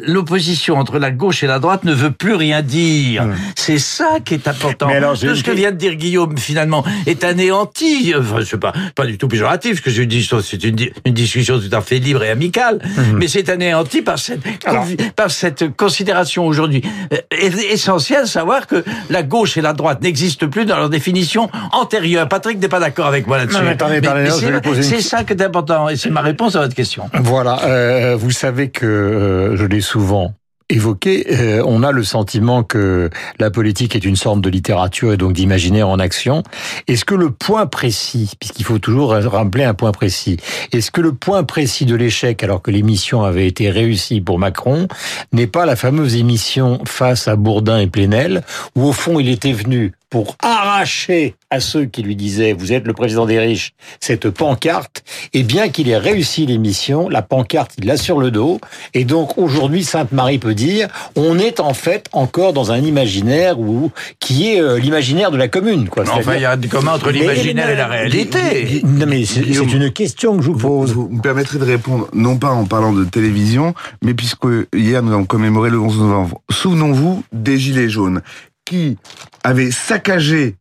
l'opposition 0.00 0.76
entre 0.76 0.98
la 0.98 1.12
gauche 1.12 1.44
et 1.44 1.46
la 1.46 1.60
droite 1.60 1.84
ne 1.84 1.92
veut 1.92 2.10
plus 2.10 2.34
rien 2.34 2.62
dire. 2.62 3.28
C'est 3.54 3.78
ça 3.78 4.18
qui 4.24 4.34
est 4.34 4.48
important. 4.48 4.88
Alors, 4.88 5.18
Tout 5.18 5.36
ce 5.36 5.44
que 5.44 5.52
vient 5.52 5.70
de 5.70 5.76
dire 5.76 5.94
Guillaume, 5.94 6.36
finalement, 6.36 6.84
est 7.06 7.22
anéanti. 7.22 8.12
Enfin, 8.18 8.40
c'est 8.44 8.58
pas, 8.58 8.72
pas 8.96 9.06
du 9.06 9.16
tout 9.16 9.28
péjoratif, 9.28 9.76
ce 9.76 9.82
que 9.82 9.90
je 9.90 10.02
dis, 10.02 10.28
c'est 10.42 10.64
une, 10.64 10.76
une, 11.04 11.14
discussion 11.14 11.58
tout 11.58 11.74
à 11.74 11.80
fait 11.80 11.98
libre 11.98 12.22
et 12.24 12.30
amicale, 12.30 12.80
mhm. 12.82 13.18
mais 13.18 13.28
c'est 13.28 13.48
anéanti 13.48 14.02
par 14.02 14.18
cette, 14.18 14.40
par 15.14 15.30
cette 15.30 15.76
considération 15.76 16.46
aujourd'hui 16.46 16.82
euh, 17.12 17.18
essentielle, 17.70 18.26
savoir 18.26 18.66
que 18.66 18.84
la 19.10 19.22
gauche 19.22 19.56
et 19.56 19.60
la 19.60 19.72
droite 19.72 20.02
n'existent 20.02 20.48
plus 20.48 20.64
dans 20.64 20.76
leur 20.76 20.90
définition 20.90 21.48
antérieure. 21.72 22.28
Patrick 22.28 22.58
n'est 22.58 22.68
pas 22.68 22.80
d'accord 22.80 23.06
avec 23.06 23.26
moi 23.26 23.38
là-dessus. 23.38 24.82
C'est 24.82 25.00
ça 25.00 25.24
qui 25.24 25.32
est 25.32 25.42
important 25.42 25.88
et 25.88 25.96
c'est 25.96 26.10
ma 26.10 26.20
réponse 26.20 26.56
à 26.56 26.60
votre 26.60 26.74
question. 26.74 27.08
Voilà, 27.20 27.62
euh, 27.64 28.16
vous 28.16 28.30
savez 28.30 28.70
que 28.70 28.86
euh, 28.86 29.56
je 29.56 29.64
l'ai 29.64 29.80
souvent 29.80 30.34
évoqué, 30.74 31.26
euh, 31.30 31.62
on 31.66 31.82
a 31.82 31.92
le 31.92 32.04
sentiment 32.04 32.62
que 32.62 33.10
la 33.38 33.50
politique 33.50 33.94
est 33.96 34.04
une 34.04 34.16
sorte 34.16 34.40
de 34.40 34.50
littérature 34.50 35.12
et 35.12 35.16
donc 35.16 35.32
d'imaginaire 35.32 35.88
en 35.88 35.98
action. 35.98 36.42
Est-ce 36.88 37.04
que 37.04 37.14
le 37.14 37.30
point 37.30 37.66
précis, 37.66 38.32
puisqu'il 38.38 38.64
faut 38.64 38.78
toujours 38.78 39.10
rappeler 39.10 39.64
un 39.64 39.74
point 39.74 39.92
précis, 39.92 40.38
est-ce 40.72 40.90
que 40.90 41.00
le 41.00 41.12
point 41.12 41.44
précis 41.44 41.86
de 41.86 41.94
l'échec, 41.94 42.42
alors 42.42 42.62
que 42.62 42.70
l'émission 42.70 43.22
avait 43.22 43.46
été 43.46 43.70
réussie 43.70 44.20
pour 44.20 44.38
Macron, 44.38 44.88
n'est 45.32 45.46
pas 45.46 45.66
la 45.66 45.76
fameuse 45.76 46.16
émission 46.16 46.80
face 46.84 47.28
à 47.28 47.36
Bourdin 47.36 47.78
et 47.78 47.86
Plenel, 47.86 48.42
où 48.74 48.84
au 48.84 48.92
fond 48.92 49.20
il 49.20 49.28
était 49.28 49.52
venu 49.52 49.92
pour 50.14 50.36
arracher 50.40 51.34
à 51.50 51.58
ceux 51.58 51.86
qui 51.86 52.04
lui 52.04 52.14
disaient 52.14 52.52
vous 52.52 52.72
êtes 52.72 52.86
le 52.86 52.92
président 52.92 53.26
des 53.26 53.40
riches 53.40 53.72
cette 53.98 54.30
pancarte, 54.30 55.02
et 55.32 55.42
bien 55.42 55.70
qu'il 55.70 55.88
ait 55.88 55.98
réussi 55.98 56.46
l'émission, 56.46 57.08
la 57.08 57.20
pancarte 57.20 57.72
il 57.78 57.86
l'a 57.86 57.96
sur 57.96 58.20
le 58.20 58.30
dos, 58.30 58.60
et 58.94 59.04
donc 59.04 59.36
aujourd'hui 59.38 59.82
Sainte-Marie 59.82 60.38
peut 60.38 60.54
dire 60.54 60.86
on 61.16 61.36
est 61.36 61.58
en 61.58 61.74
fait 61.74 62.06
encore 62.12 62.52
dans 62.52 62.70
un 62.70 62.78
imaginaire 62.78 63.58
où 63.58 63.90
qui 64.20 64.52
est 64.52 64.60
euh, 64.60 64.78
l'imaginaire 64.78 65.32
de 65.32 65.36
la 65.36 65.48
commune. 65.48 65.88
Quoi. 65.88 66.04
enfin, 66.08 66.36
il 66.36 66.42
y 66.42 66.44
a 66.44 66.56
du 66.56 66.68
commun 66.68 66.92
entre 66.92 67.10
l'imaginaire 67.10 67.70
et 67.70 67.76
la 67.76 67.88
réalité. 67.88 68.82
Non, 68.84 69.06
mais 69.08 69.24
c'est 69.24 69.40
une 69.40 69.90
question 69.90 70.36
que 70.36 70.44
je 70.44 70.50
vous 70.52 70.58
pose. 70.58 70.92
Vous, 70.92 71.08
me 71.08 71.20
permettrez 71.20 71.58
de 71.58 71.64
répondre, 71.64 72.06
non 72.12 72.36
pas 72.36 72.52
en 72.52 72.66
parlant 72.66 72.92
de 72.92 73.04
télévision, 73.04 73.74
mais 74.04 74.14
puisque 74.14 74.46
hier 74.72 75.02
nous 75.02 75.12
avons 75.12 75.24
commémoré 75.24 75.70
le 75.70 75.80
11 75.80 75.98
novembre. 75.98 76.40
Souvenons-vous 76.52 77.24
des 77.32 77.58
Gilets 77.58 77.88
jaunes 77.88 78.22
qui 78.64 78.96
avait 79.42 79.70
saccagé 79.70 80.56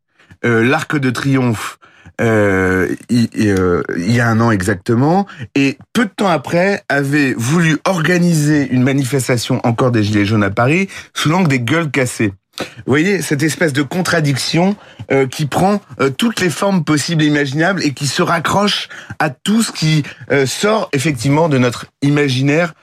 euh, 0.45 0.63
l'Arc 0.63 0.97
de 0.97 1.09
Triomphe 1.09 1.79
euh, 2.21 2.95
euh, 3.11 3.83
il, 3.97 4.11
y 4.11 4.19
a 4.19 4.29
un 4.29 4.39
an 4.39 4.51
exactement, 4.51 5.25
et 5.55 5.77
peu 5.93 6.05
de 6.05 6.11
temps 6.15 6.27
après 6.27 6.83
avait 6.87 7.33
voulu 7.33 7.79
organiser 7.85 8.67
une 8.69 8.83
manifestation 8.83 9.59
encore 9.63 9.91
des 9.91 10.03
Gilets 10.03 10.25
jaunes 10.25 10.43
à 10.43 10.51
Paris 10.51 10.89
sous 11.15 11.29
l'angle 11.29 11.47
des 11.47 11.59
gueules 11.59 11.89
cassées. 11.89 12.33
Vous 12.59 12.83
voyez 12.85 13.23
cette 13.23 13.41
espèce 13.41 13.73
de 13.73 13.81
contradiction 13.81 14.75
qui 15.31 15.47
prend 15.47 15.81
toutes 16.19 16.39
les 16.39 16.51
formes 16.51 16.83
possibles 16.83 17.23
et 17.23 17.25
imaginables 17.25 17.83
et 17.83 17.93
qui 17.93 18.05
se 18.05 18.21
raccroche 18.21 18.89
à 19.17 19.31
tout 19.31 19.63
ce 19.63 19.71
qui 19.71 20.03
sort 20.45 20.87
effectivement 20.93 21.49
de 21.49 21.57
notre 21.57 21.87
imaginaire 22.03 22.75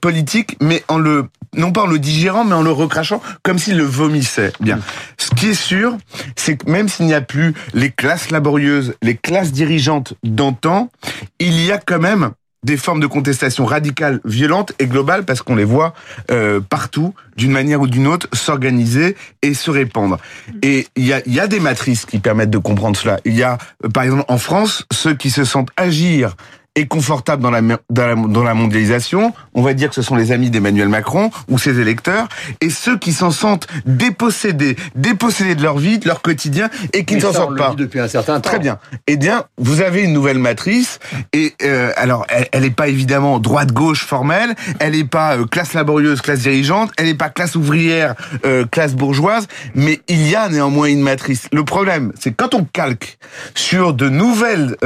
politique, 0.00 0.56
mais 0.60 0.82
en 0.88 0.98
le 0.98 1.26
non 1.56 1.72
pas 1.72 1.82
en 1.82 1.86
le 1.86 1.98
digérant, 1.98 2.44
mais 2.44 2.54
en 2.54 2.62
le 2.62 2.70
recrachant, 2.70 3.22
comme 3.42 3.58
s'il 3.58 3.76
le 3.76 3.84
vomissait. 3.84 4.52
Bien. 4.60 4.80
Ce 5.16 5.30
qui 5.34 5.48
est 5.48 5.54
sûr, 5.54 5.96
c'est 6.36 6.56
que 6.56 6.70
même 6.70 6.88
s'il 6.88 7.06
n'y 7.06 7.14
a 7.14 7.20
plus 7.20 7.54
les 7.74 7.90
classes 7.90 8.30
laborieuses, 8.30 8.94
les 9.02 9.16
classes 9.16 9.52
dirigeantes 9.52 10.14
d'antan, 10.22 10.90
il 11.38 11.64
y 11.64 11.72
a 11.72 11.78
quand 11.78 12.00
même 12.00 12.32
des 12.64 12.76
formes 12.76 12.98
de 12.98 13.06
contestation 13.06 13.64
radicales, 13.64 14.20
violentes 14.24 14.72
et 14.80 14.86
globales, 14.86 15.24
parce 15.24 15.42
qu'on 15.42 15.54
les 15.54 15.64
voit 15.64 15.94
euh, 16.30 16.60
partout, 16.60 17.14
d'une 17.36 17.52
manière 17.52 17.80
ou 17.80 17.86
d'une 17.86 18.08
autre, 18.08 18.26
s'organiser 18.32 19.16
et 19.42 19.54
se 19.54 19.70
répandre. 19.70 20.18
Et 20.62 20.88
il 20.96 21.06
y 21.06 21.12
a, 21.12 21.22
y 21.26 21.38
a 21.38 21.46
des 21.46 21.60
matrices 21.60 22.04
qui 22.04 22.18
permettent 22.18 22.50
de 22.50 22.58
comprendre 22.58 22.96
cela. 22.96 23.20
Il 23.24 23.36
y 23.36 23.44
a, 23.44 23.58
euh, 23.84 23.88
par 23.88 24.02
exemple, 24.02 24.24
en 24.26 24.38
France, 24.38 24.84
ceux 24.92 25.14
qui 25.14 25.30
se 25.30 25.44
sentent 25.44 25.70
agir 25.76 26.34
et 26.78 26.86
confortable 26.86 27.42
dans 27.42 27.50
la, 27.50 27.60
dans 27.90 28.44
la, 28.44 28.54
mondialisation, 28.54 29.34
on 29.52 29.62
va 29.62 29.74
dire 29.74 29.88
que 29.88 29.96
ce 29.96 30.02
sont 30.02 30.14
les 30.14 30.30
amis 30.30 30.48
d'Emmanuel 30.48 30.88
Macron 30.88 31.32
ou 31.48 31.58
ses 31.58 31.80
électeurs, 31.80 32.28
et 32.60 32.70
ceux 32.70 32.96
qui 32.96 33.12
s'en 33.12 33.32
sentent 33.32 33.66
dépossédés, 33.84 34.76
dépossédés 34.94 35.56
de 35.56 35.62
leur 35.64 35.78
vie, 35.78 35.98
de 35.98 36.06
leur 36.06 36.22
quotidien, 36.22 36.70
et 36.92 37.04
qui 37.04 37.16
ne 37.16 37.20
s'en 37.20 37.32
sortent 37.32 37.58
pas. 37.58 37.74
depuis 37.76 37.98
un 37.98 38.06
certain 38.06 38.34
temps. 38.38 38.48
Très 38.48 38.60
bien. 38.60 38.78
Eh 39.08 39.16
bien, 39.16 39.44
vous 39.58 39.80
avez 39.80 40.02
une 40.02 40.12
nouvelle 40.12 40.38
matrice, 40.38 41.00
et 41.32 41.52
euh, 41.64 41.90
alors, 41.96 42.24
elle 42.52 42.62
n'est 42.62 42.70
pas 42.70 42.86
évidemment 42.86 43.40
droite-gauche 43.40 44.04
formelle, 44.04 44.54
elle 44.78 44.92
n'est 44.92 45.02
pas 45.02 45.36
euh, 45.36 45.46
classe 45.46 45.74
laborieuse, 45.74 46.20
classe 46.20 46.42
dirigeante, 46.42 46.92
elle 46.96 47.06
n'est 47.06 47.14
pas 47.14 47.28
classe 47.28 47.56
ouvrière, 47.56 48.14
euh, 48.46 48.64
classe 48.66 48.94
bourgeoise, 48.94 49.48
mais 49.74 50.00
il 50.06 50.28
y 50.28 50.36
a 50.36 50.48
néanmoins 50.48 50.86
une 50.86 51.02
matrice. 51.02 51.48
Le 51.52 51.64
problème, 51.64 52.12
c'est 52.20 52.30
quand 52.30 52.54
on 52.54 52.62
calque 52.62 53.18
sur 53.56 53.94
de 53.94 54.08
nouvelles 54.08 54.76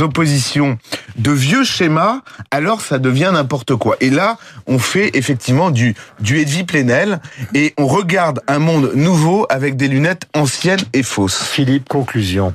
oppositions 0.00 0.78
de 1.18 1.30
vieux 1.30 1.64
schémas, 1.64 2.20
alors 2.50 2.80
ça 2.80 2.98
devient 2.98 3.30
n'importe 3.32 3.74
quoi. 3.76 3.96
Et 4.00 4.10
là, 4.10 4.38
on 4.66 4.78
fait 4.78 5.10
effectivement 5.14 5.70
du, 5.70 5.94
du 6.20 6.38
Edwy 6.38 6.64
Plenel 6.64 7.20
et 7.54 7.74
on 7.78 7.86
regarde 7.86 8.40
un 8.48 8.58
monde 8.58 8.92
nouveau 8.94 9.46
avec 9.48 9.76
des 9.76 9.88
lunettes 9.88 10.26
anciennes 10.34 10.80
et 10.92 11.02
fausses. 11.02 11.42
Philippe, 11.42 11.88
conclusion. 11.88 12.54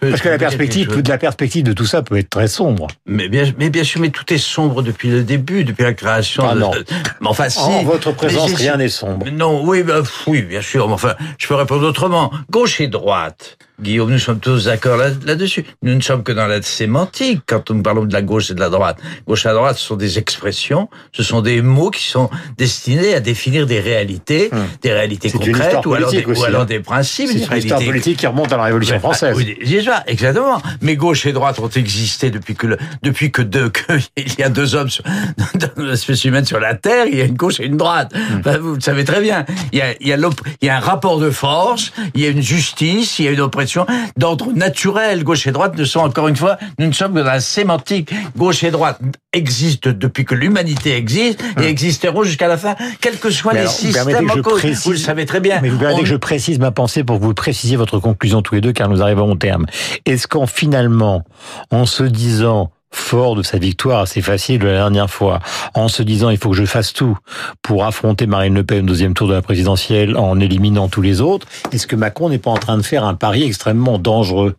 Parce 0.00 0.20
que 0.20 0.28
la 0.28 0.38
perspective, 0.38 1.00
de 1.00 1.08
la 1.08 1.18
perspective 1.18 1.64
de 1.64 1.72
tout 1.72 1.86
ça 1.86 2.02
peut 2.02 2.16
être 2.16 2.30
très 2.30 2.48
sombre. 2.48 2.88
Mais 3.06 3.28
bien, 3.28 3.52
mais 3.58 3.70
bien 3.70 3.84
sûr, 3.84 4.00
mais 4.00 4.10
tout 4.10 4.32
est 4.32 4.38
sombre 4.38 4.82
depuis 4.82 5.10
le 5.10 5.22
début, 5.22 5.64
depuis 5.64 5.82
la 5.82 5.94
création. 5.94 6.44
Ah 6.48 6.54
non. 6.54 6.72
Mais 7.20 7.28
enfin, 7.28 7.48
si. 7.48 7.60
En 7.60 7.82
votre 7.82 8.12
présence, 8.12 8.54
rien 8.54 8.76
n'est 8.76 8.88
sombre. 8.88 9.26
Non, 9.30 9.62
oui, 9.64 9.82
bah, 9.82 10.02
oui, 10.26 10.42
bien 10.42 10.62
sûr. 10.62 10.88
Mais 10.88 10.94
enfin, 10.94 11.14
je 11.38 11.46
peux 11.46 11.54
répondre 11.54 11.86
autrement. 11.86 12.32
Gauche 12.50 12.80
et 12.80 12.88
droite. 12.88 13.58
Guillaume, 13.82 14.10
nous 14.10 14.18
sommes 14.18 14.40
tous 14.40 14.64
d'accord 14.64 14.96
là-dessus. 14.96 15.64
nous 15.82 15.94
ne 15.94 16.00
sommes 16.00 16.22
que 16.22 16.32
dans 16.32 16.46
la 16.46 16.60
sémantique 16.62 17.40
quand 17.46 17.70
nous 17.70 17.82
parlons 17.82 18.04
de 18.04 18.12
la 18.12 18.22
gauche 18.22 18.50
et 18.50 18.54
de 18.54 18.60
la 18.60 18.68
droite. 18.68 18.98
Gauche 19.26 19.46
et 19.46 19.50
droite, 19.50 19.78
ce 19.78 19.86
sont 19.86 19.96
des 19.96 20.18
expressions, 20.18 20.88
ce 21.12 21.22
sont 21.22 21.40
des 21.40 21.62
mots 21.62 21.90
qui 21.90 22.04
sont 22.04 22.28
destinés 22.58 23.14
à 23.14 23.20
définir 23.20 23.66
des 23.66 23.80
réalités, 23.80 24.50
hum. 24.52 24.66
des 24.82 24.92
réalités 24.92 25.30
concrètes 25.30 25.86
ou 25.86 25.94
alors, 25.94 26.10
des, 26.10 26.24
ou 26.24 26.44
alors, 26.44 26.62
hein. 26.62 26.64
des, 26.66 26.80
principes. 26.80 27.28
C'est 27.28 27.46
une 27.46 27.56
histoire 27.56 27.82
politique 27.82 28.18
qui 28.18 28.26
remonte 28.26 28.52
à 28.52 28.56
la 28.56 28.64
Révolution 28.64 28.98
française. 29.00 29.34
Oui, 29.36 29.56
exactement. 30.06 30.60
Mais 30.82 30.96
gauche 30.96 31.24
et 31.26 31.32
droite 31.32 31.58
ont 31.58 31.68
existé 31.68 32.30
depuis 32.30 32.54
que 32.54 32.66
le, 32.66 32.78
depuis 33.02 33.30
que 33.30 33.42
deux, 33.42 33.70
que 33.70 33.94
il 34.16 34.38
y 34.38 34.42
a 34.42 34.50
deux 34.50 34.74
hommes 34.74 34.90
sur, 34.90 35.04
dans 35.54 35.84
l'espèce 35.84 36.24
humaine 36.24 36.44
sur 36.44 36.60
la 36.60 36.74
Terre, 36.74 37.06
il 37.06 37.18
y 37.18 37.22
a 37.22 37.24
une 37.24 37.36
gauche 37.36 37.60
et 37.60 37.66
une 37.66 37.76
droite. 37.76 38.12
Hum. 38.14 38.56
vous 38.58 38.74
le 38.74 38.80
savez 38.80 39.04
très 39.04 39.20
bien. 39.20 39.46
Il 39.72 39.78
y 39.78 39.82
a, 39.82 39.94
il 40.00 40.08
y 40.08 40.12
a, 40.12 40.16
il 40.16 40.66
y 40.66 40.68
a 40.68 40.76
un 40.76 40.80
rapport 40.80 41.18
de 41.18 41.30
force, 41.30 41.92
il 42.14 42.20
y 42.20 42.26
a 42.26 42.28
une 42.28 42.42
justice, 42.42 43.18
il 43.18 43.24
y 43.24 43.28
a 43.28 43.30
une 43.30 43.40
oppression 43.40 43.69
d'ordre 44.16 44.52
naturel. 44.52 45.24
Gauche 45.24 45.46
et 45.46 45.52
droite 45.52 45.76
ne 45.76 45.84
sont 45.84 46.00
encore 46.00 46.28
une 46.28 46.36
fois, 46.36 46.58
nous 46.78 46.86
ne 46.86 46.92
sommes 46.92 47.14
que 47.14 47.20
dans 47.20 47.24
la 47.24 47.40
sémantique. 47.40 48.12
Gauche 48.36 48.64
et 48.64 48.70
droite 48.70 49.00
existent 49.32 49.90
depuis 49.94 50.24
que 50.24 50.34
l'humanité 50.34 50.96
existe 50.96 51.40
et 51.56 51.60
hum. 51.60 51.66
existeront 51.66 52.22
jusqu'à 52.24 52.48
la 52.48 52.56
fin, 52.56 52.74
quels 53.00 53.18
que 53.18 53.30
soient 53.30 53.54
les 53.54 53.66
systèmes 53.66 54.30
en 54.30 54.42
cause. 54.42 54.64
vous 54.84 54.92
le 54.92 54.96
savez 54.96 55.26
très 55.26 55.40
bien. 55.40 55.60
Mais 55.62 55.68
vous 55.68 55.78
permettez 55.78 56.02
que 56.02 56.06
je 56.06 56.16
précise 56.16 56.58
ma 56.58 56.70
pensée 56.70 57.04
pour 57.04 57.18
que 57.18 57.24
vous 57.24 57.34
précisiez 57.34 57.76
votre 57.76 57.98
conclusion 57.98 58.42
tous 58.42 58.54
les 58.54 58.60
deux, 58.60 58.72
car 58.72 58.88
nous 58.88 59.02
arrivons 59.02 59.30
au 59.30 59.36
terme. 59.36 59.66
Est-ce 60.06 60.26
qu'en 60.26 60.46
finalement, 60.46 61.24
en 61.70 61.86
se 61.86 62.02
disant 62.02 62.70
fort 62.92 63.36
de 63.36 63.42
sa 63.42 63.58
victoire 63.58 64.00
assez 64.00 64.22
facile 64.22 64.58
de 64.60 64.66
la 64.66 64.74
dernière 64.74 65.10
fois, 65.10 65.40
en 65.74 65.88
se 65.88 66.02
disant 66.02 66.30
il 66.30 66.38
faut 66.38 66.50
que 66.50 66.56
je 66.56 66.64
fasse 66.64 66.92
tout 66.92 67.16
pour 67.62 67.84
affronter 67.84 68.26
Marine 68.26 68.54
Le 68.54 68.64
Pen 68.64 68.84
au 68.84 68.86
deuxième 68.86 69.14
tour 69.14 69.28
de 69.28 69.34
la 69.34 69.42
présidentielle 69.42 70.16
en 70.16 70.38
éliminant 70.40 70.88
tous 70.88 71.02
les 71.02 71.20
autres, 71.20 71.46
est-ce 71.72 71.86
que 71.86 71.96
Macron 71.96 72.28
n'est 72.28 72.38
pas 72.38 72.50
en 72.50 72.58
train 72.58 72.76
de 72.76 72.82
faire 72.82 73.04
un 73.04 73.14
pari 73.14 73.42
extrêmement 73.42 73.98
dangereux? 73.98 74.56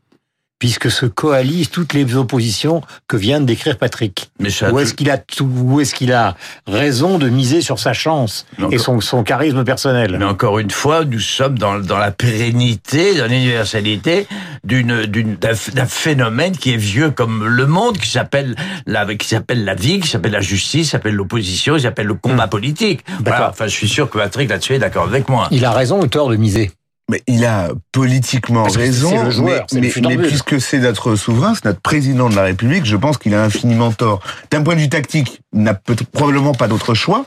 Puisque 0.62 0.91
se 0.91 1.08
coalisent 1.08 1.72
toutes 1.72 1.94
les 1.94 2.15
oppositions 2.15 2.84
que 3.08 3.18
vient 3.18 3.41
de 3.41 3.46
décrire 3.46 3.80
Patrick. 3.80 4.30
Mais 4.39 4.51
ça 4.51 4.72
Où 4.72 4.77
est-ce 4.80 4.94
qu'il 4.94 5.10
a 5.10 5.18
tout, 5.18 5.50
où 5.51 5.82
est-ce 5.82 5.96
qu'il 5.96 6.13
a 6.13 6.36
raison 6.68 7.18
de 7.18 7.30
miser 7.30 7.62
sur 7.62 7.80
sa 7.80 7.94
chance 7.94 8.46
et 8.72 8.77
son, 8.77 9.01
son 9.01 9.24
charisme 9.24 9.63
personnel? 9.63 10.18
Mais 10.20 10.25
encore 10.25 10.60
une 10.60 10.70
fois, 10.70 11.03
nous 11.03 11.20
sommes 11.20 11.58
dans, 11.58 11.80
dans 11.80 11.98
la 11.98 12.12
pérennité, 12.12 13.15
dans 13.15 13.25
l'universalité 13.25 14.27
d'une, 14.63 15.08
d'une, 15.08 15.36
d'un, 15.36 15.53
d'un 15.74 15.88
phénomène 15.88 16.56
qui 16.56 16.74
est 16.74 16.77
vieux 16.77 17.10
comme 17.10 17.44
le 17.48 17.65
monde, 17.65 17.98
qui 17.98 18.12
s'appelle 18.12 18.56
la, 18.86 19.08
qui 19.15 19.27
s'appelle 19.27 19.65
la 19.65 19.74
vie, 19.74 20.00
qui 20.00 20.10
s'appelle 20.10 20.34
la 20.34 20.41
justice, 20.41 20.86
qui 20.86 20.91
s'appelle 20.91 21.15
l'opposition, 21.15 21.75
qui 21.75 21.82
s'appelle 21.82 22.06
le 22.06 22.13
combat 22.13 22.48
politique. 22.48 23.01
Hmm. 23.10 23.24
D'accord. 23.24 23.38
Voilà. 23.38 23.50
Enfin, 23.50 23.65
je 23.65 23.75
suis 23.75 23.89
sûr 23.89 24.12
que 24.12 24.20
Patrick 24.20 24.48
là-dessus 24.48 24.75
est 24.75 24.80
d'accord 24.80 25.06
avec 25.06 25.27
moi. 25.27 25.48
Il 25.50 25.65
a 25.65 25.72
raison 25.72 26.00
ou 26.00 26.06
tort 26.06 26.30
de 26.30 26.36
miser 26.36 26.70
Mais 27.12 27.22
il 27.27 27.44
a 27.44 27.72
politiquement 27.91 28.63
Parce 28.63 28.77
raison, 28.77 29.25
le 29.25 29.32
joueur, 29.32 29.65
mais, 29.74 29.82
le 29.82 30.08
mais, 30.08 30.18
puisque 30.18 30.62
c'est 30.62 30.77
notre 30.80 31.18
souverain, 31.18 31.53
c'est 31.56 31.65
notre 31.65 31.82
président 31.82 32.30
de 32.30 32.36
la 32.38 32.44
République, 32.44 32.86
je 32.86 32.96
pense 32.96 33.18
qu'il 33.18 33.36
a 33.36 33.44
infiniment 33.44 33.91
tort. 33.91 34.22
D'un 34.50 34.62
point 34.63 34.75
de 34.75 34.80
vue 34.80 34.88
tactique, 34.88 35.41
il 35.53 35.63
n'a 35.63 35.74
probablement 35.74 36.53
pas 36.53 36.70
d'autre 36.70 36.94
choix, 36.94 37.25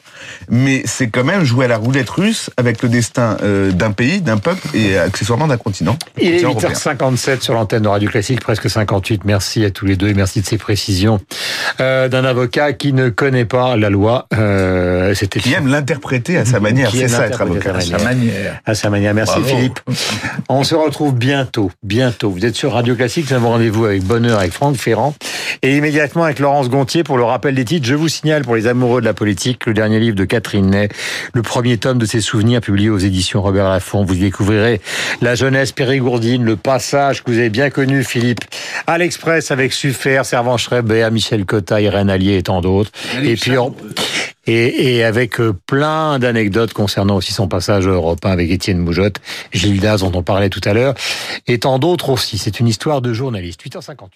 mais 0.48 0.82
c'est 0.86 1.08
quand 1.08 1.24
même 1.24 1.44
jouer 1.44 1.66
à 1.66 1.68
la 1.68 1.76
roulette 1.76 2.08
russe 2.08 2.48
avec 2.56 2.82
le 2.82 2.88
destin 2.88 3.36
euh, 3.42 3.72
d'un 3.72 3.90
pays, 3.90 4.22
d'un 4.22 4.38
peuple 4.38 4.66
et 4.72 4.96
accessoirement 4.96 5.46
d'un 5.48 5.58
continent. 5.58 5.98
Il 6.18 6.28
est 6.28 6.42
continent 6.42 6.52
européen. 6.52 6.94
8h57 6.94 7.40
sur 7.42 7.52
l'antenne 7.52 7.82
de 7.82 7.88
Radio 7.88 8.08
Classique, 8.08 8.40
presque 8.40 8.70
58. 8.70 9.26
Merci 9.26 9.66
à 9.66 9.70
tous 9.70 9.84
les 9.84 9.96
deux 9.96 10.08
et 10.08 10.14
merci 10.14 10.40
de 10.40 10.46
ces 10.46 10.56
précisions 10.56 11.20
euh, 11.80 12.08
d'un 12.08 12.24
avocat 12.24 12.72
qui 12.72 12.94
ne 12.94 13.10
connaît 13.10 13.44
pas 13.44 13.76
la 13.76 13.90
loi. 13.90 14.26
Euh, 14.32 15.14
C'était 15.14 15.40
Qui 15.40 15.52
aime 15.52 15.68
l'interpréter 15.68 16.38
à 16.38 16.46
sa 16.46 16.58
manière, 16.58 16.90
c'est 16.90 17.08
ça 17.08 17.26
être 17.26 17.42
avocat. 17.42 17.74
à 17.76 17.80
sa 17.82 17.98
Sa 17.98 18.04
manière. 18.04 18.60
à 18.64 18.74
sa 18.74 18.88
manière. 18.88 19.12
Merci 19.12 19.40
Bravo. 19.40 19.56
Philippe. 19.56 19.73
On 20.48 20.64
se 20.64 20.74
retrouve 20.74 21.14
bientôt, 21.14 21.70
bientôt. 21.82 22.30
Vous 22.30 22.44
êtes 22.44 22.54
sur 22.56 22.72
Radio 22.72 22.94
Classique, 22.94 23.30
nous 23.30 23.36
avons 23.36 23.50
rendez-vous 23.50 23.84
avec 23.86 24.02
Bonheur, 24.02 24.38
avec 24.38 24.52
Franck 24.52 24.76
Ferrand, 24.76 25.14
et 25.62 25.76
immédiatement 25.76 26.24
avec 26.24 26.38
Laurence 26.38 26.68
Gontier 26.68 27.04
pour 27.04 27.16
le 27.16 27.24
rappel 27.24 27.54
des 27.54 27.64
titres. 27.64 27.86
Je 27.86 27.94
vous 27.94 28.08
signale 28.08 28.42
pour 28.42 28.56
les 28.56 28.66
amoureux 28.66 29.00
de 29.00 29.06
la 29.06 29.14
politique, 29.14 29.66
le 29.66 29.74
dernier 29.74 30.00
livre 30.00 30.16
de 30.16 30.24
Catherine 30.24 30.70
Ney, 30.70 30.88
le 31.32 31.42
premier 31.42 31.78
tome 31.78 31.98
de 31.98 32.06
ses 32.06 32.20
souvenirs 32.20 32.60
publié 32.60 32.90
aux 32.90 32.98
éditions 32.98 33.42
Robert 33.42 33.68
Laffont. 33.68 34.04
Vous 34.04 34.14
y 34.14 34.20
découvrirez 34.20 34.80
la 35.20 35.34
jeunesse 35.34 35.72
périgourdine, 35.72 36.44
le 36.44 36.56
passage 36.56 37.22
que 37.22 37.30
vous 37.30 37.38
avez 37.38 37.50
bien 37.50 37.70
connu, 37.70 38.04
Philippe, 38.04 38.40
à 38.86 38.98
l'Express 38.98 39.50
avec 39.50 39.72
Suffer, 39.72 40.22
Servan 40.24 40.56
Schreiber, 40.56 41.08
Michel 41.12 41.44
Cotta, 41.44 41.80
Irène 41.80 42.10
Allier 42.10 42.36
et 42.36 42.42
tant 42.42 42.60
d'autres. 42.60 42.90
Et 43.22 43.36
puis, 43.36 43.56
on- 43.58 43.74
et, 44.46 44.96
et 44.96 45.04
avec 45.04 45.40
euh, 45.40 45.52
plein 45.66 46.18
d'anecdotes 46.18 46.72
concernant 46.72 47.16
aussi 47.16 47.32
son 47.32 47.48
passage 47.48 47.86
à 47.86 47.90
Europe 47.90 48.24
1 48.24 48.30
avec 48.30 48.50
Étienne 48.50 48.78
Moujotte, 48.78 49.20
Gilles 49.52 49.80
Daz 49.80 50.00
dont 50.00 50.12
on 50.14 50.22
parlait 50.22 50.50
tout 50.50 50.60
à 50.64 50.72
l'heure, 50.72 50.94
et 51.46 51.58
tant 51.58 51.78
d'autres 51.78 52.10
aussi. 52.10 52.38
C'est 52.38 52.60
une 52.60 52.68
histoire 52.68 53.00
de 53.02 53.12
journaliste. 53.12 53.64
8h58. 53.64 54.08